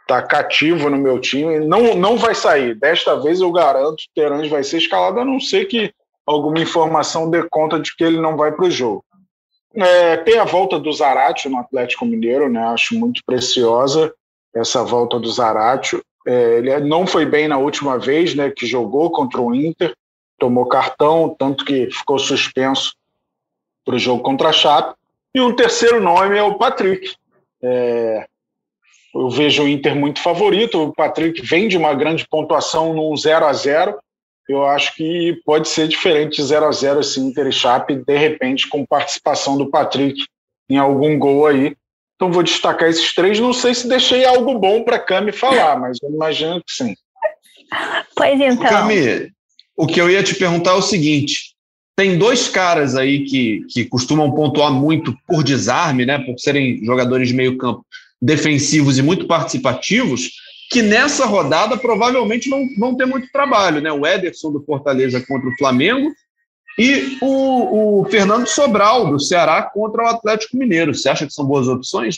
[0.08, 1.60] tá cativo no meu time.
[1.60, 2.76] Não, não vai sair.
[2.76, 5.94] Desta vez, eu garanto que o Terãs vai ser escalado, a não ser que
[6.26, 9.04] alguma informação dê conta de que ele não vai para o jogo.
[9.76, 12.64] É, tem a volta do Zaratio no Atlético Mineiro, né?
[12.66, 14.14] Acho muito preciosa
[14.54, 16.04] essa volta do Zaratio.
[16.26, 18.52] É, ele não foi bem na última vez, né?
[18.52, 19.96] Que jogou contra o Inter,
[20.38, 22.96] tomou cartão, tanto que ficou suspenso
[23.84, 24.96] para o jogo contra a Chape.
[25.34, 27.16] E um terceiro nome é o Patrick.
[27.62, 28.28] É,
[29.16, 30.84] eu vejo o Inter muito favorito.
[30.84, 34.00] O Patrick vem de uma grande pontuação num 0 a 0
[34.48, 38.18] eu acho que pode ser diferente de 0 a 0 assim, Inter e Chape, de
[38.18, 40.26] repente, com participação do Patrick
[40.70, 41.76] em algum gol aí.
[42.16, 43.40] Então vou destacar esses três.
[43.40, 46.96] Não sei se deixei algo bom para Cami falar, mas eu imagino que sim.
[48.16, 48.68] Pois então.
[48.68, 49.32] Cami,
[49.76, 51.56] o que eu ia te perguntar é o seguinte:
[51.96, 56.20] tem dois caras aí que, que costumam pontuar muito por desarme, né?
[56.20, 57.86] Por serem jogadores de meio campo
[58.22, 60.32] defensivos e muito participativos
[60.74, 63.92] que nessa rodada provavelmente não vão ter muito trabalho, né?
[63.92, 66.12] O Ederson do Fortaleza contra o Flamengo
[66.80, 70.94] e o, o Fernando Sobral do Ceará contra o Atlético Mineiro.
[70.94, 72.18] Você acha que são boas opções?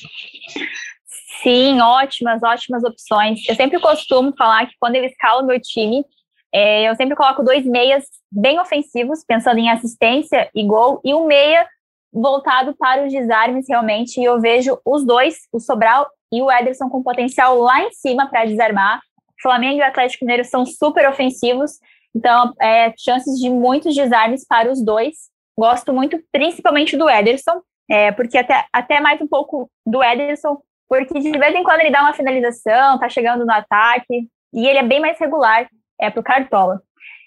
[1.44, 3.42] Sim, ótimas, ótimas opções.
[3.50, 6.06] Eu sempre costumo falar que quando eu escalo meu time,
[6.54, 11.28] é, eu sempre coloco dois meias bem ofensivos, pensando em assistência e gol, e um
[11.28, 11.68] meia
[12.16, 16.90] voltado para os desarmes realmente, e eu vejo os dois, o Sobral e o Ederson
[16.90, 19.02] com potencial lá em cima para desarmar.
[19.42, 21.74] Flamengo e Atlético Mineiro são super ofensivos,
[22.16, 25.30] então é, chances de muitos desarmes para os dois.
[25.58, 31.20] Gosto muito, principalmente do Ederson, é, porque até, até mais um pouco do Ederson, porque
[31.20, 34.84] de vez em quando ele dá uma finalização, tá chegando no ataque, e ele é
[34.84, 35.68] bem mais regular
[36.00, 36.82] é, para o Cartola.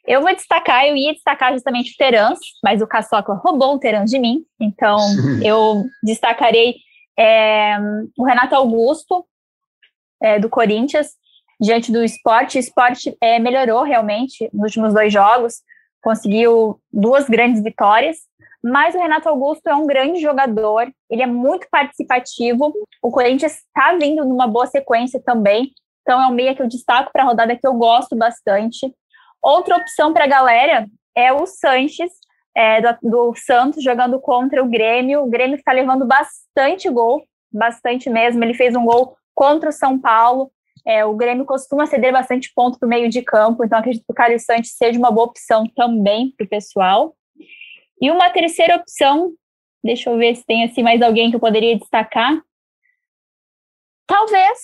[0.08, 4.08] Eu vou destacar, eu ia destacar justamente o Terans, mas o Caçocla roubou o Terans
[4.08, 4.96] de mim, então
[5.44, 6.76] eu destacarei
[7.18, 7.76] é,
[8.16, 9.26] o Renato Augusto,
[10.22, 11.10] é, do Corinthians,
[11.60, 12.56] diante do esporte.
[12.56, 15.56] O esporte é, melhorou realmente nos últimos dois jogos,
[16.02, 18.16] conseguiu duas grandes vitórias,
[18.64, 22.72] mas o Renato Augusto é um grande jogador, ele é muito participativo.
[23.02, 27.10] O Corinthians está vindo numa boa sequência também, então é um meia que eu destaco
[27.12, 28.90] para a rodada que eu gosto bastante.
[29.42, 32.10] Outra opção para a galera é o Sanches,
[32.56, 35.22] é, do, do, Santos jogando contra o Grêmio.
[35.22, 37.22] O Grêmio está levando bastante gol,
[37.52, 38.42] bastante mesmo.
[38.42, 40.50] Ele fez um gol contra o São Paulo.
[40.84, 44.12] É, o Grêmio costuma ceder bastante ponto para o meio de campo, então acredito que
[44.12, 47.14] o Carlos Santos seja uma boa opção também para o pessoal.
[48.00, 49.32] E uma terceira opção,
[49.84, 52.40] deixa eu ver se tem assim mais alguém que eu poderia destacar.
[54.08, 54.58] Talvez,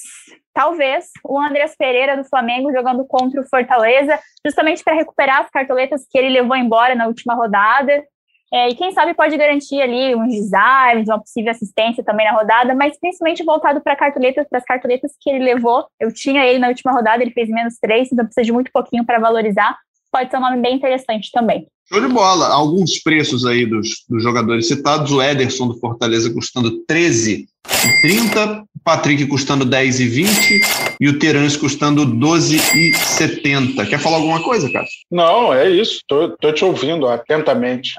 [0.55, 6.07] talvez, o Andreas Pereira do Flamengo jogando contra o Fortaleza, justamente para recuperar as cartoletas
[6.11, 8.03] que ele levou embora na última rodada.
[8.51, 12.75] É, e quem sabe pode garantir ali uns desarmes, uma possível assistência também na rodada,
[12.75, 15.87] mas principalmente voltado para cartoletas, para as cartoletas que ele levou.
[16.01, 19.05] Eu tinha ele na última rodada, ele fez menos três, então precisa de muito pouquinho
[19.05, 19.77] para valorizar.
[20.11, 21.69] Pode ser um nome bem interessante também.
[21.87, 22.49] Show de bola.
[22.49, 25.13] Alguns preços aí dos, dos jogadores citados.
[25.13, 27.47] O Ederson do Fortaleza custando 13
[27.87, 30.61] e 30, o Patrick custando 10 e 20
[31.01, 33.85] e o Terence custando 12 e 70.
[33.87, 34.99] Quer falar alguma coisa, Cássio?
[35.11, 36.01] Não, é isso.
[36.09, 37.95] Tô, tô te ouvindo atentamente.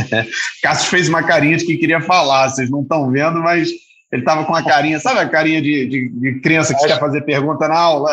[0.62, 2.48] Cássio fez uma carinha de que queria falar.
[2.48, 3.68] Vocês não estão vendo, mas
[4.10, 6.94] Ele estava com a carinha, sabe a carinha de, de, de criança que Acho...
[6.94, 8.10] quer fazer pergunta na aula?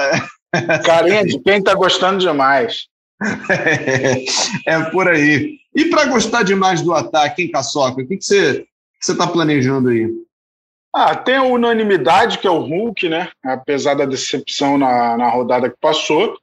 [0.84, 2.88] Carinha de quem está gostando demais.
[3.49, 5.58] É, é, por aí.
[5.73, 8.01] E para gostar demais do ataque, hein, Caçoca?
[8.01, 8.65] O que, que você
[8.99, 10.10] está planejando aí?
[10.93, 13.30] Ah, tem a unanimidade, que é o Hulk, né?
[13.43, 16.38] Apesar da decepção na, na rodada que passou.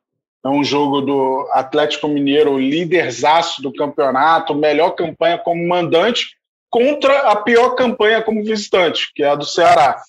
[0.45, 6.37] É um jogo do Atlético Mineiro, líderzaço do campeonato, melhor campanha como mandante,
[6.69, 10.03] contra a pior campanha como visitante, que é a do Ceará.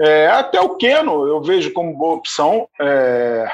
[0.00, 3.50] É, até o Keno eu vejo como boa opção, é,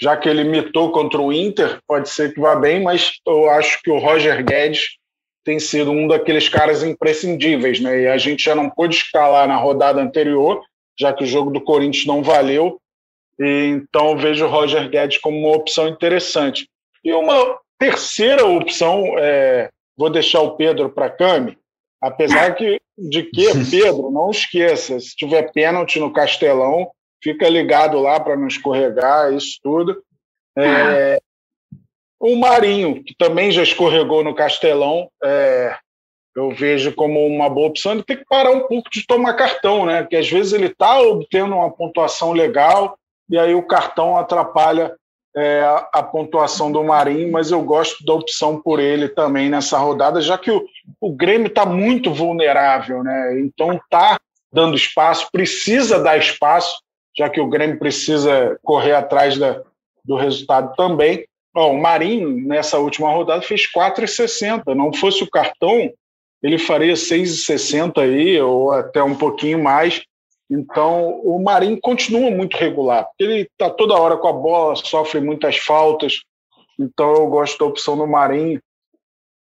[0.00, 3.82] já que ele mitou contra o Inter, pode ser que vá bem, mas eu acho
[3.82, 4.96] que o Roger Guedes
[5.44, 8.02] tem sido um daqueles caras imprescindíveis, né?
[8.02, 10.62] E a gente já não pôde escalar na rodada anterior,
[10.98, 12.78] já que o jogo do Corinthians não valeu.
[13.40, 16.68] E, então eu vejo o Roger Guedes como uma opção interessante.
[17.02, 21.56] E uma terceira opção, é, vou deixar o Pedro para a Cami,
[22.00, 26.90] apesar que, de que, Pedro, não esqueça, se tiver pênalti no Castelão,
[27.22, 30.02] fica ligado lá para não escorregar, isso tudo.
[30.56, 31.20] É,
[32.20, 35.76] o Marinho, que também já escorregou no Castelão, é,
[36.34, 37.92] eu vejo como uma boa opção.
[37.92, 40.02] Ele tem que parar um pouco de tomar cartão, né?
[40.02, 44.94] Porque às vezes ele está obtendo uma pontuação legal e aí o cartão atrapalha
[45.36, 50.20] é, a, pontuação do Marinho, mas eu gosto da opção por ele também nessa rodada,
[50.20, 50.64] já que o,
[51.00, 53.40] o Grêmio está muito vulnerável, né?
[53.40, 54.18] Então está
[54.52, 56.80] dando espaço, precisa dar espaço,
[57.18, 59.60] já que o Grêmio precisa correr atrás da,
[60.04, 61.26] do resultado também.
[61.54, 64.74] Ó, o Marinho, nessa última rodada, fez 4,60.
[64.74, 65.92] Não fosse o cartão,
[66.40, 70.02] ele faria 6,60 aí, ou até um pouquinho mais.
[70.48, 75.58] Então, o Marinho continua muito regular, ele está toda hora com a bola, sofre muitas
[75.58, 76.22] faltas.
[76.78, 78.58] Então, eu gosto da opção do Marinho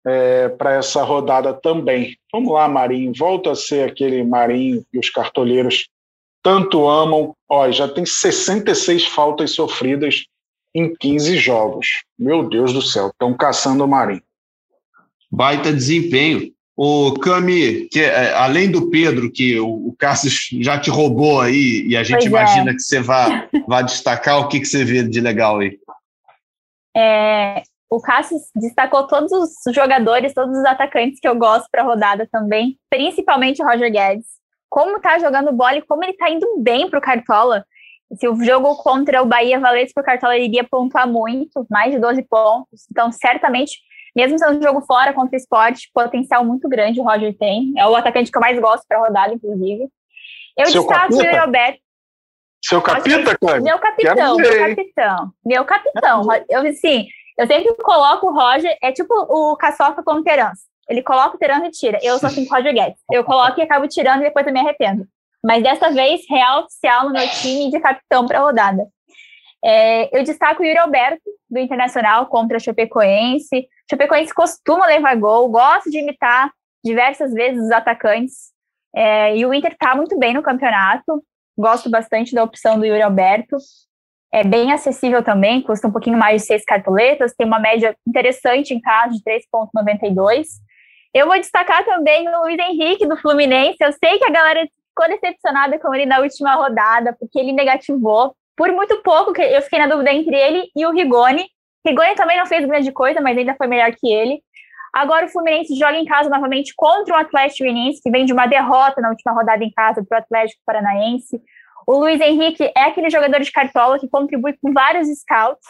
[0.05, 2.17] é, para essa rodada também.
[2.33, 5.87] Vamos lá, Marinho, volta a ser aquele Marinho que os cartoleiros
[6.47, 7.35] tanto amam.
[7.49, 10.23] Ó, já tem 66 faltas sofridas
[10.73, 12.03] em 15 jogos.
[12.17, 14.21] Meu Deus do céu, estão caçando o Marinho.
[15.29, 16.53] Baita desempenho.
[16.73, 21.85] O Cami, que, é, além do Pedro, que o, o Cassius já te roubou aí,
[21.87, 22.29] e a gente pois é.
[22.29, 22.73] imagina é.
[22.75, 25.77] que você vai, vai destacar, o que, que você vê de legal aí?
[26.95, 31.85] É, o Cassius destacou todos os jogadores, todos os atacantes que eu gosto para a
[31.85, 34.37] rodada também, principalmente o Roger Guedes.
[34.69, 37.65] Como tá jogando bola e como ele tá indo bem para o Cartola.
[38.15, 41.91] Se o jogo contra o Bahia valesse para o Cartola, ele iria pontuar muito, mais
[41.91, 42.85] de 12 pontos.
[42.89, 43.79] Então, certamente
[44.17, 47.71] mesmo sendo um jogo fora contra o esporte, potencial muito grande o Roger tem.
[47.77, 49.87] É o atacante que eu mais gosto para rodada, inclusive.
[50.57, 51.21] Eu Seu destaco capita?
[51.21, 51.79] o Yuri Alberto.
[52.65, 53.63] Seu capita, Cláudio?
[53.63, 55.31] Meu capitão, meu capitão.
[55.45, 56.23] Meu capitão.
[56.49, 57.05] Eu, sim,
[57.37, 60.63] eu sempre coloco o Roger, é tipo o Caçoca com o Terence.
[60.89, 61.99] Ele coloca o e tira.
[62.01, 62.99] Eu sou assim com o Roger Guedes.
[63.11, 65.05] Eu coloco e acabo tirando e depois eu me arrependo.
[65.43, 68.87] Mas dessa vez, real oficial no meu time de capitão para a rodada.
[69.63, 73.67] É, eu destaco o Yuri Alberto, do Internacional, contra a Chapecoense.
[73.89, 76.51] Chapecoense costuma levar gol, gosta de imitar
[76.83, 78.51] diversas vezes os atacantes.
[78.95, 81.23] É, e o Inter está muito bem no campeonato.
[81.57, 83.57] Gosto bastante da opção do Yuri Alberto.
[84.31, 88.73] É bem acessível também, custa um pouquinho mais de seis cartoletas, tem uma média interessante
[88.73, 90.47] em casa de 3,92.
[91.17, 93.77] Eu vou destacar também o Luiz Henrique do Fluminense.
[93.81, 98.35] Eu sei que a galera ficou decepcionada com ele na última rodada, porque ele negativou.
[98.55, 101.49] Por muito pouco, que eu fiquei na dúvida entre ele e o Rigoni.
[101.83, 104.43] Rigoni também não fez grande coisa, mas ainda foi melhor que ele.
[104.93, 108.45] Agora o Fluminense joga em casa novamente contra o Atlético Goianiense, que vem de uma
[108.45, 111.41] derrota na última rodada em casa para o Atlético Paranaense.
[111.87, 115.67] O Luiz Henrique é aquele jogador de cartola que contribui com vários scouts.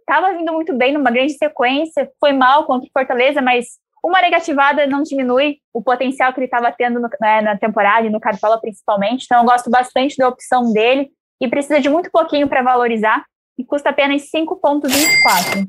[0.00, 4.86] Estava vindo muito bem numa grande sequência, foi mal contra o Fortaleza, mas uma negativada
[4.86, 8.60] não diminui o potencial que ele estava tendo no, né, na temporada e no cartola
[8.60, 9.24] principalmente.
[9.24, 11.10] Então eu gosto bastante da opção dele
[11.40, 13.24] e precisa de muito pouquinho para valorizar
[13.58, 15.66] e custa apenas 5,24.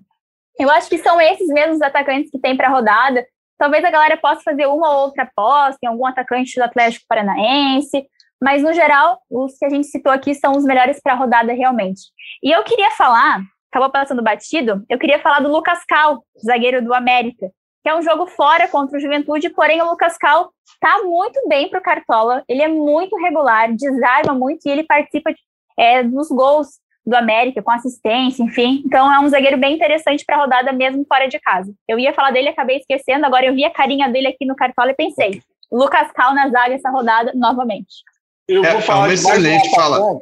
[0.59, 3.25] Eu acho que são esses mesmos atacantes que tem para rodada.
[3.57, 8.05] Talvez a galera possa fazer uma ou outra aposta em algum atacante do Atlético Paranaense,
[8.41, 11.53] mas no geral, os que a gente citou aqui são os melhores para a rodada
[11.53, 12.01] realmente.
[12.43, 16.93] E eu queria falar, acabou passando batido, eu queria falar do Lucas Cal, zagueiro do
[16.93, 17.51] América,
[17.83, 21.69] que é um jogo fora contra o Juventude, porém o Lucas Cal tá muito bem
[21.69, 25.33] para o Cartola, ele é muito regular, desarma muito e ele participa
[25.77, 28.83] é, dos gols do América, com assistência, enfim.
[28.85, 31.73] Então é um zagueiro bem interessante para a rodada mesmo fora de casa.
[31.87, 34.91] Eu ia falar dele, acabei esquecendo, agora eu vi a carinha dele aqui no Cartola
[34.91, 38.03] e pensei, Lucas Cal na zaga essa rodada novamente.
[38.47, 40.19] Eu vou é, falar é um excelente fala.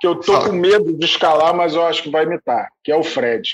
[0.00, 0.50] Que eu tô fala.
[0.50, 3.48] com medo de escalar, mas eu acho que vai imitar, que é o Fred.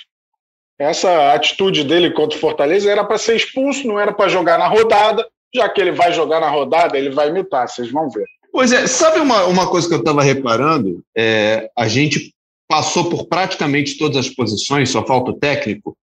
[0.81, 4.66] Essa atitude dele contra o Fortaleza era para ser expulso, não era para jogar na
[4.66, 5.26] rodada.
[5.55, 8.24] Já que ele vai jogar na rodada, ele vai imitar, vocês vão ver.
[8.51, 11.05] Pois é, sabe uma, uma coisa que eu estava reparando?
[11.14, 12.33] É, a gente
[12.66, 15.95] passou por praticamente todas as posições, só falta o técnico,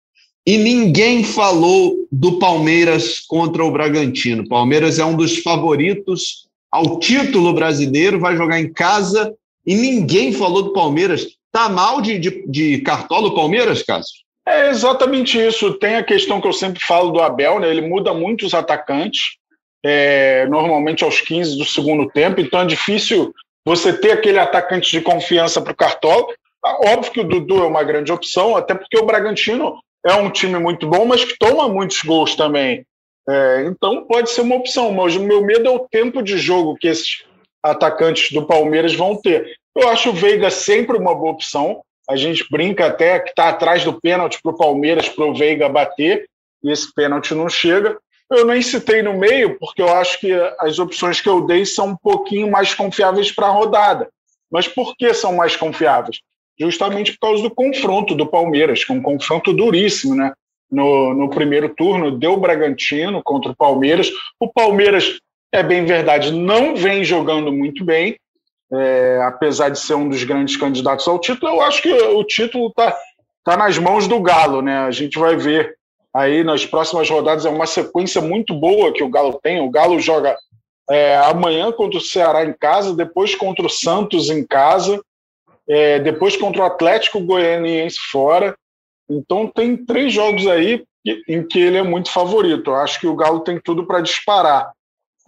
[0.45, 4.47] e ninguém falou do Palmeiras contra o Bragantino.
[4.47, 9.33] Palmeiras é um dos favoritos ao título brasileiro, vai jogar em casa,
[9.65, 11.25] e ninguém falou do Palmeiras.
[11.51, 14.26] Tá mal de, de, de cartola o Palmeiras, Cássio?
[14.47, 15.73] É exatamente isso.
[15.73, 17.69] Tem a questão que eu sempre falo do Abel, né?
[17.69, 19.37] Ele muda muito os atacantes
[19.83, 23.33] é, normalmente aos 15 do segundo tempo, então é difícil
[23.65, 26.27] você ter aquele atacante de confiança para o Cartola.
[26.63, 30.29] Ah, óbvio que o Dudu é uma grande opção, até porque o Bragantino é um
[30.29, 32.85] time muito bom, mas que toma muitos gols também.
[33.29, 36.77] É, então pode ser uma opção, mas o meu medo é o tempo de jogo
[36.79, 37.25] que esses
[37.61, 39.57] atacantes do Palmeiras vão ter.
[39.75, 41.81] Eu acho o Veiga sempre uma boa opção.
[42.09, 45.67] A gente brinca até que está atrás do pênalti para o Palmeiras, para o Veiga
[45.67, 46.27] bater,
[46.63, 47.97] e esse pênalti não chega.
[48.29, 51.89] Eu nem citei no meio, porque eu acho que as opções que eu dei são
[51.89, 54.09] um pouquinho mais confiáveis para a rodada.
[54.51, 56.19] Mas por que são mais confiáveis?
[56.59, 60.33] Justamente por causa do confronto do Palmeiras, que é um confronto duríssimo, né?
[60.69, 64.09] No, no primeiro turno, deu o Bragantino contra o Palmeiras.
[64.39, 65.19] O Palmeiras,
[65.53, 68.17] é bem verdade, não vem jogando muito bem,
[68.71, 71.53] é, apesar de ser um dos grandes candidatos ao título.
[71.53, 72.95] Eu acho que o título está
[73.43, 74.79] tá nas mãos do Galo, né?
[74.79, 75.75] A gente vai ver
[76.13, 77.45] aí nas próximas rodadas.
[77.45, 79.61] É uma sequência muito boa que o Galo tem.
[79.61, 80.35] O Galo joga
[80.89, 85.01] é, amanhã contra o Ceará em casa, depois contra o Santos em casa,
[85.69, 88.55] é, depois contra o Atlético Goianiense fora.
[89.09, 90.83] Então tem três jogos aí
[91.27, 92.71] em que ele é muito favorito.
[92.71, 94.71] Eu acho que o Galo tem tudo para disparar.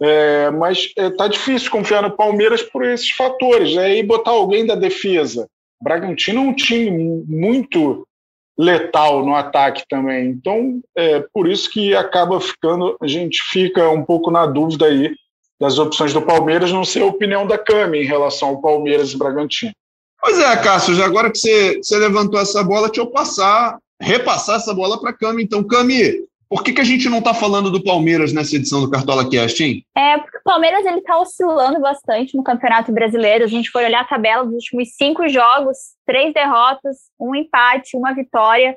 [0.02, 3.74] É, mas é, tá difícil confiar no Palmeiras por esses fatores.
[3.74, 4.02] Né?
[4.02, 5.46] botar alguém da defesa.
[5.82, 8.06] Bragantino é um time muito
[8.58, 10.28] letal no ataque também.
[10.28, 15.14] Então, é por isso que acaba ficando, a gente fica um pouco na dúvida aí
[15.58, 19.18] das opções do Palmeiras, não sei a opinião da Cami em relação ao Palmeiras e
[19.18, 19.72] Bragantino.
[20.20, 24.56] Pois é, Cássio, já agora que você, você levantou essa bola, deixa eu passar, repassar
[24.56, 25.42] essa bola para a Cami.
[25.42, 28.90] Então, Cami, por que, que a gente não está falando do Palmeiras nessa edição do
[28.90, 29.84] Cartola Cast, hein?
[29.96, 33.44] É, porque o Palmeiras ele está oscilando bastante no Campeonato Brasileiro.
[33.44, 38.12] A gente for olhar a tabela dos últimos cinco jogos, três derrotas, um empate, uma
[38.12, 38.74] vitória.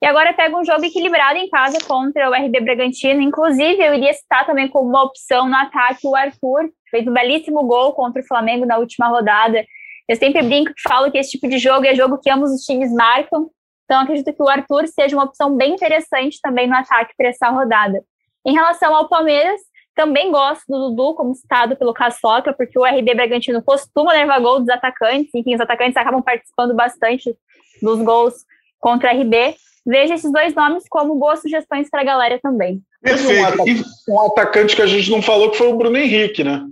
[0.00, 3.20] E agora pega um jogo equilibrado em casa contra o RB Bragantino.
[3.20, 7.62] Inclusive, eu iria citar também como uma opção no ataque o Arthur, fez um belíssimo
[7.64, 9.62] gol contra o Flamengo na última rodada.
[10.08, 12.62] Eu sempre brinco que falo que esse tipo de jogo é jogo que ambos os
[12.62, 13.50] times marcam.
[13.92, 17.50] Então, acredito que o Arthur seja uma opção bem interessante também no ataque para essa
[17.50, 18.02] rodada.
[18.42, 19.60] Em relação ao Palmeiras,
[19.94, 24.60] também gosto do Dudu, como citado pelo Caçoca, porque o RB Bragantino costuma levar gol
[24.60, 27.36] dos atacantes, enfim, os atacantes acabam participando bastante
[27.82, 28.32] dos gols
[28.80, 29.56] contra o RB.
[29.84, 32.80] Veja esses dois nomes como boas sugestões para a galera também.
[33.02, 33.84] Perfeito.
[34.08, 36.64] Um, atacante que a gente não falou que foi o Bruno Henrique, né?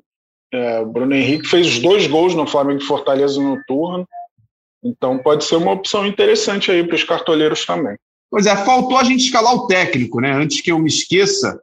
[0.55, 4.09] É, o Bruno Henrique fez os dois gols no Flamengo e Fortaleza no turno.
[4.83, 7.97] Então pode ser uma opção interessante aí para os cartoleiros também.
[8.31, 10.33] Pois é, faltou a gente escalar o técnico, né?
[10.33, 11.61] Antes que eu me esqueça,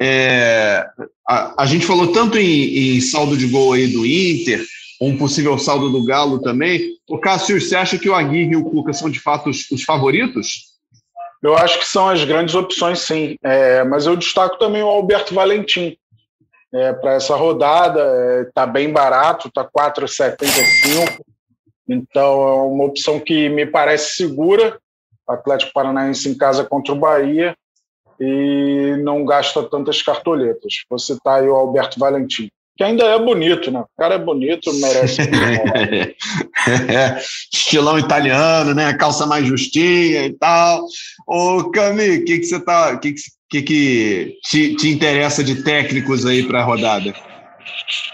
[0.00, 0.86] é,
[1.28, 4.64] a, a, gente falou tanto em, em, saldo de gol aí do Inter,
[5.00, 6.94] um possível saldo do Galo também.
[7.08, 9.82] O Cássio, você acha que o Aguirre e o Cuca são de fato os, os
[9.82, 10.78] favoritos?
[11.42, 13.36] Eu acho que são as grandes opções, sim.
[13.42, 15.96] É, mas eu destaco também o Alberto Valentim.
[16.72, 21.18] É, para essa rodada, está é, bem barato, está 4,75.
[21.88, 24.78] Então, é uma opção que me parece segura.
[25.26, 27.54] Atlético Paranaense em casa contra o Bahia
[28.20, 30.84] e não gasta tantas cartoletas.
[30.90, 33.80] Você está aí o Alberto Valentim, que ainda é bonito, né?
[33.80, 35.22] O cara é bonito, merece.
[35.22, 37.18] é,
[37.52, 38.94] estilão italiano, né?
[38.94, 40.84] Calça mais justinha e tal.
[41.26, 42.94] Ô, Cami, o que, que você tá.
[42.94, 43.14] O que,
[43.50, 47.14] que, que te, te interessa de técnicos aí para a rodada?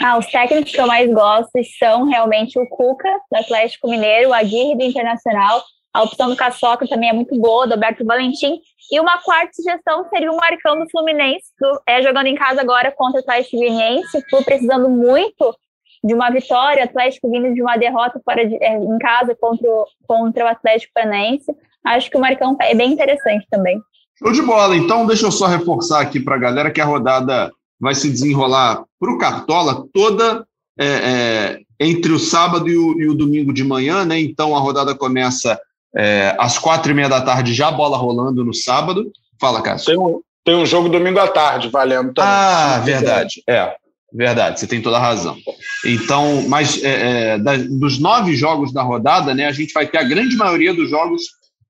[0.03, 4.35] Ah, os técnicos que eu mais gosto são realmente o Cuca, do Atlético Mineiro, o
[4.35, 5.63] Aguirre, do Internacional.
[5.93, 8.61] A opção do Caçoca também é muito boa, do Alberto Valentim.
[8.91, 12.93] E uma quarta sugestão seria o Marcão do Fluminense, do, é, jogando em casa agora
[12.93, 15.57] contra o Atlético Goianiense, precisando muito
[16.03, 19.87] de uma vitória, Atlético vindo de uma derrota fora de, é, em casa contra o,
[20.07, 21.51] contra o Atlético Paranaense.
[21.85, 23.81] Acho que o Marcão é bem interessante também.
[24.19, 24.77] Show de bola.
[24.77, 27.51] Então, deixa eu só reforçar aqui para a galera que a rodada
[27.85, 30.47] vai se desenrolar para o Cartola toda
[30.81, 34.19] é, é, entre o sábado e o, e o, domingo de manhã, né?
[34.19, 35.61] Então a rodada começa
[35.95, 39.13] é, às quatro e meia da tarde, já bola rolando no sábado.
[39.39, 39.87] Fala, Cássio.
[39.87, 42.33] Tem um, tem um jogo domingo à tarde valendo também.
[42.33, 43.43] Ah, verdade.
[43.47, 43.75] É,
[44.11, 45.37] verdade, você tem toda a razão.
[45.85, 50.05] Então, mas é, é, dos nove jogos da rodada, né, a gente vai ter a
[50.05, 51.25] grande maioria dos jogos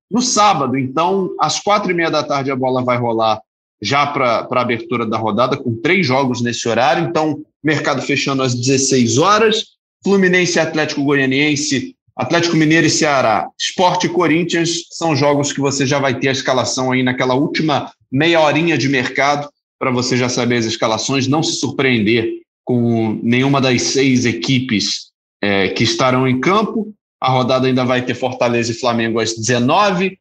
[0.09, 0.77] no sábado.
[0.77, 3.41] Então, às quatro e meia da tarde a bola vai rolar
[3.81, 7.07] já para a abertura da rodada, com três jogos nesse horário.
[7.07, 9.75] Então, mercado fechando às 16 horas.
[10.03, 15.99] Fluminense Atlético Goianiense, Atlético Mineiro e Ceará, Esporte e Corinthians são jogos que você já
[15.99, 20.57] vai ter a escalação aí naquela última meia horinha de mercado para você já saber
[20.57, 22.29] as escalações, não se surpreender
[22.63, 25.11] com nenhuma das seis equipes
[25.41, 26.93] é, que estarão em campo.
[27.19, 30.17] A rodada ainda vai ter Fortaleza e Flamengo às 19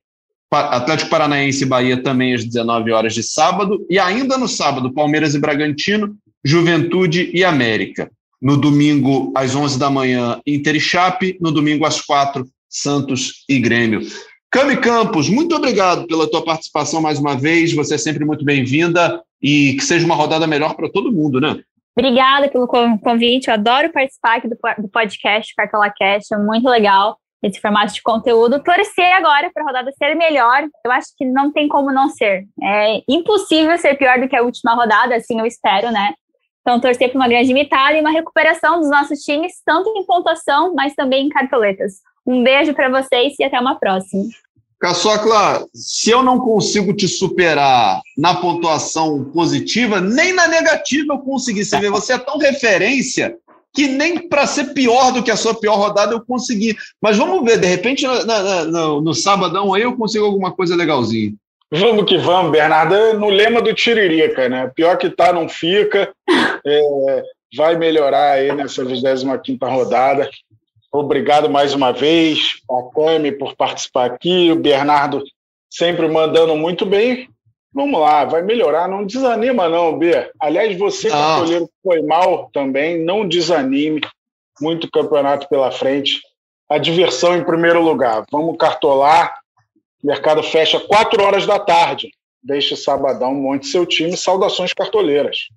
[0.55, 3.85] Atlético Paranaense e Bahia também às 19 horas de sábado.
[3.89, 8.11] E ainda no sábado, Palmeiras e Bragantino, Juventude e América.
[8.41, 11.39] No domingo, às 11 da manhã, Inter e Chape.
[11.41, 14.03] No domingo, às 4, Santos e Grêmio.
[14.51, 17.73] Cami Campos, muito obrigado pela tua participação mais uma vez.
[17.75, 21.61] Você é sempre muito bem-vinda e que seja uma rodada melhor para todo mundo, né?
[21.97, 23.49] Obrigada pelo convite.
[23.49, 28.63] Eu adoro participar aqui do, podcast Cartola Cash, é muito legal esse formato de conteúdo.
[28.63, 32.45] Torcer agora para a rodada ser melhor, eu acho que não tem como não ser.
[32.63, 36.15] É impossível ser pior do que a última rodada, assim eu espero, né?
[36.63, 40.73] Então, torcer para uma grande imitada e uma recuperação dos nossos times, tanto em pontuação,
[40.75, 41.97] mas também em cartoletas.
[42.27, 44.25] Um beijo para vocês e até uma próxima.
[44.81, 51.65] Caçocla, se eu não consigo te superar na pontuação positiva, nem na negativa eu consegui.
[51.65, 53.37] Você vê, você é tão referência
[53.75, 56.77] que nem para ser pior do que a sua pior rodada eu consegui.
[57.03, 60.77] Mas vamos ver, de repente na, na, no, no sabadão aí eu consigo alguma coisa
[60.77, 61.35] legalzinha.
[61.71, 63.19] Vamos que vamos, Bernardo.
[63.19, 64.71] No lema do Tiririca, né?
[64.75, 66.13] Pior que tá, não fica.
[66.67, 67.23] É,
[67.55, 70.31] vai melhorar aí nessa 25 rodada.
[70.91, 75.23] Obrigado mais uma vez, a Cami por participar aqui, o Bernardo
[75.69, 77.29] sempre mandando muito bem.
[77.75, 78.87] Vamos lá, vai melhorar.
[78.87, 80.31] Não desanima, não, B.
[80.41, 83.05] Aliás, você, cartoleiro, foi mal também.
[83.05, 84.01] Não desanime.
[84.61, 86.21] Muito campeonato pela frente.
[86.71, 88.25] A diversão em primeiro lugar.
[88.31, 89.37] Vamos cartolar.
[90.03, 92.11] O mercado fecha 4 horas da tarde.
[92.41, 94.17] Deixe sabadão, monte seu time.
[94.17, 95.49] Saudações cartoleiras.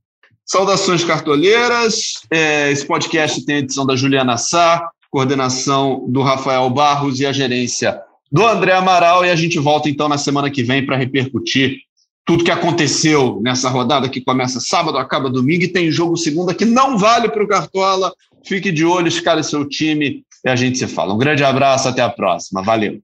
[0.43, 2.13] Saudações cartoleiras.
[2.31, 7.31] É, esse podcast tem a edição da Juliana Sá, coordenação do Rafael Barros e a
[7.31, 8.01] gerência
[8.31, 9.23] do André Amaral.
[9.23, 11.85] E a gente volta então na semana que vem para repercutir
[12.27, 16.65] tudo que aconteceu nessa rodada que começa sábado, acaba domingo e tem jogo segunda que
[16.65, 18.11] não vale para o Cartola.
[18.45, 21.13] Fique de olho, escale seu time e a gente se fala.
[21.13, 22.61] Um grande abraço, até a próxima.
[22.61, 22.99] Valeu.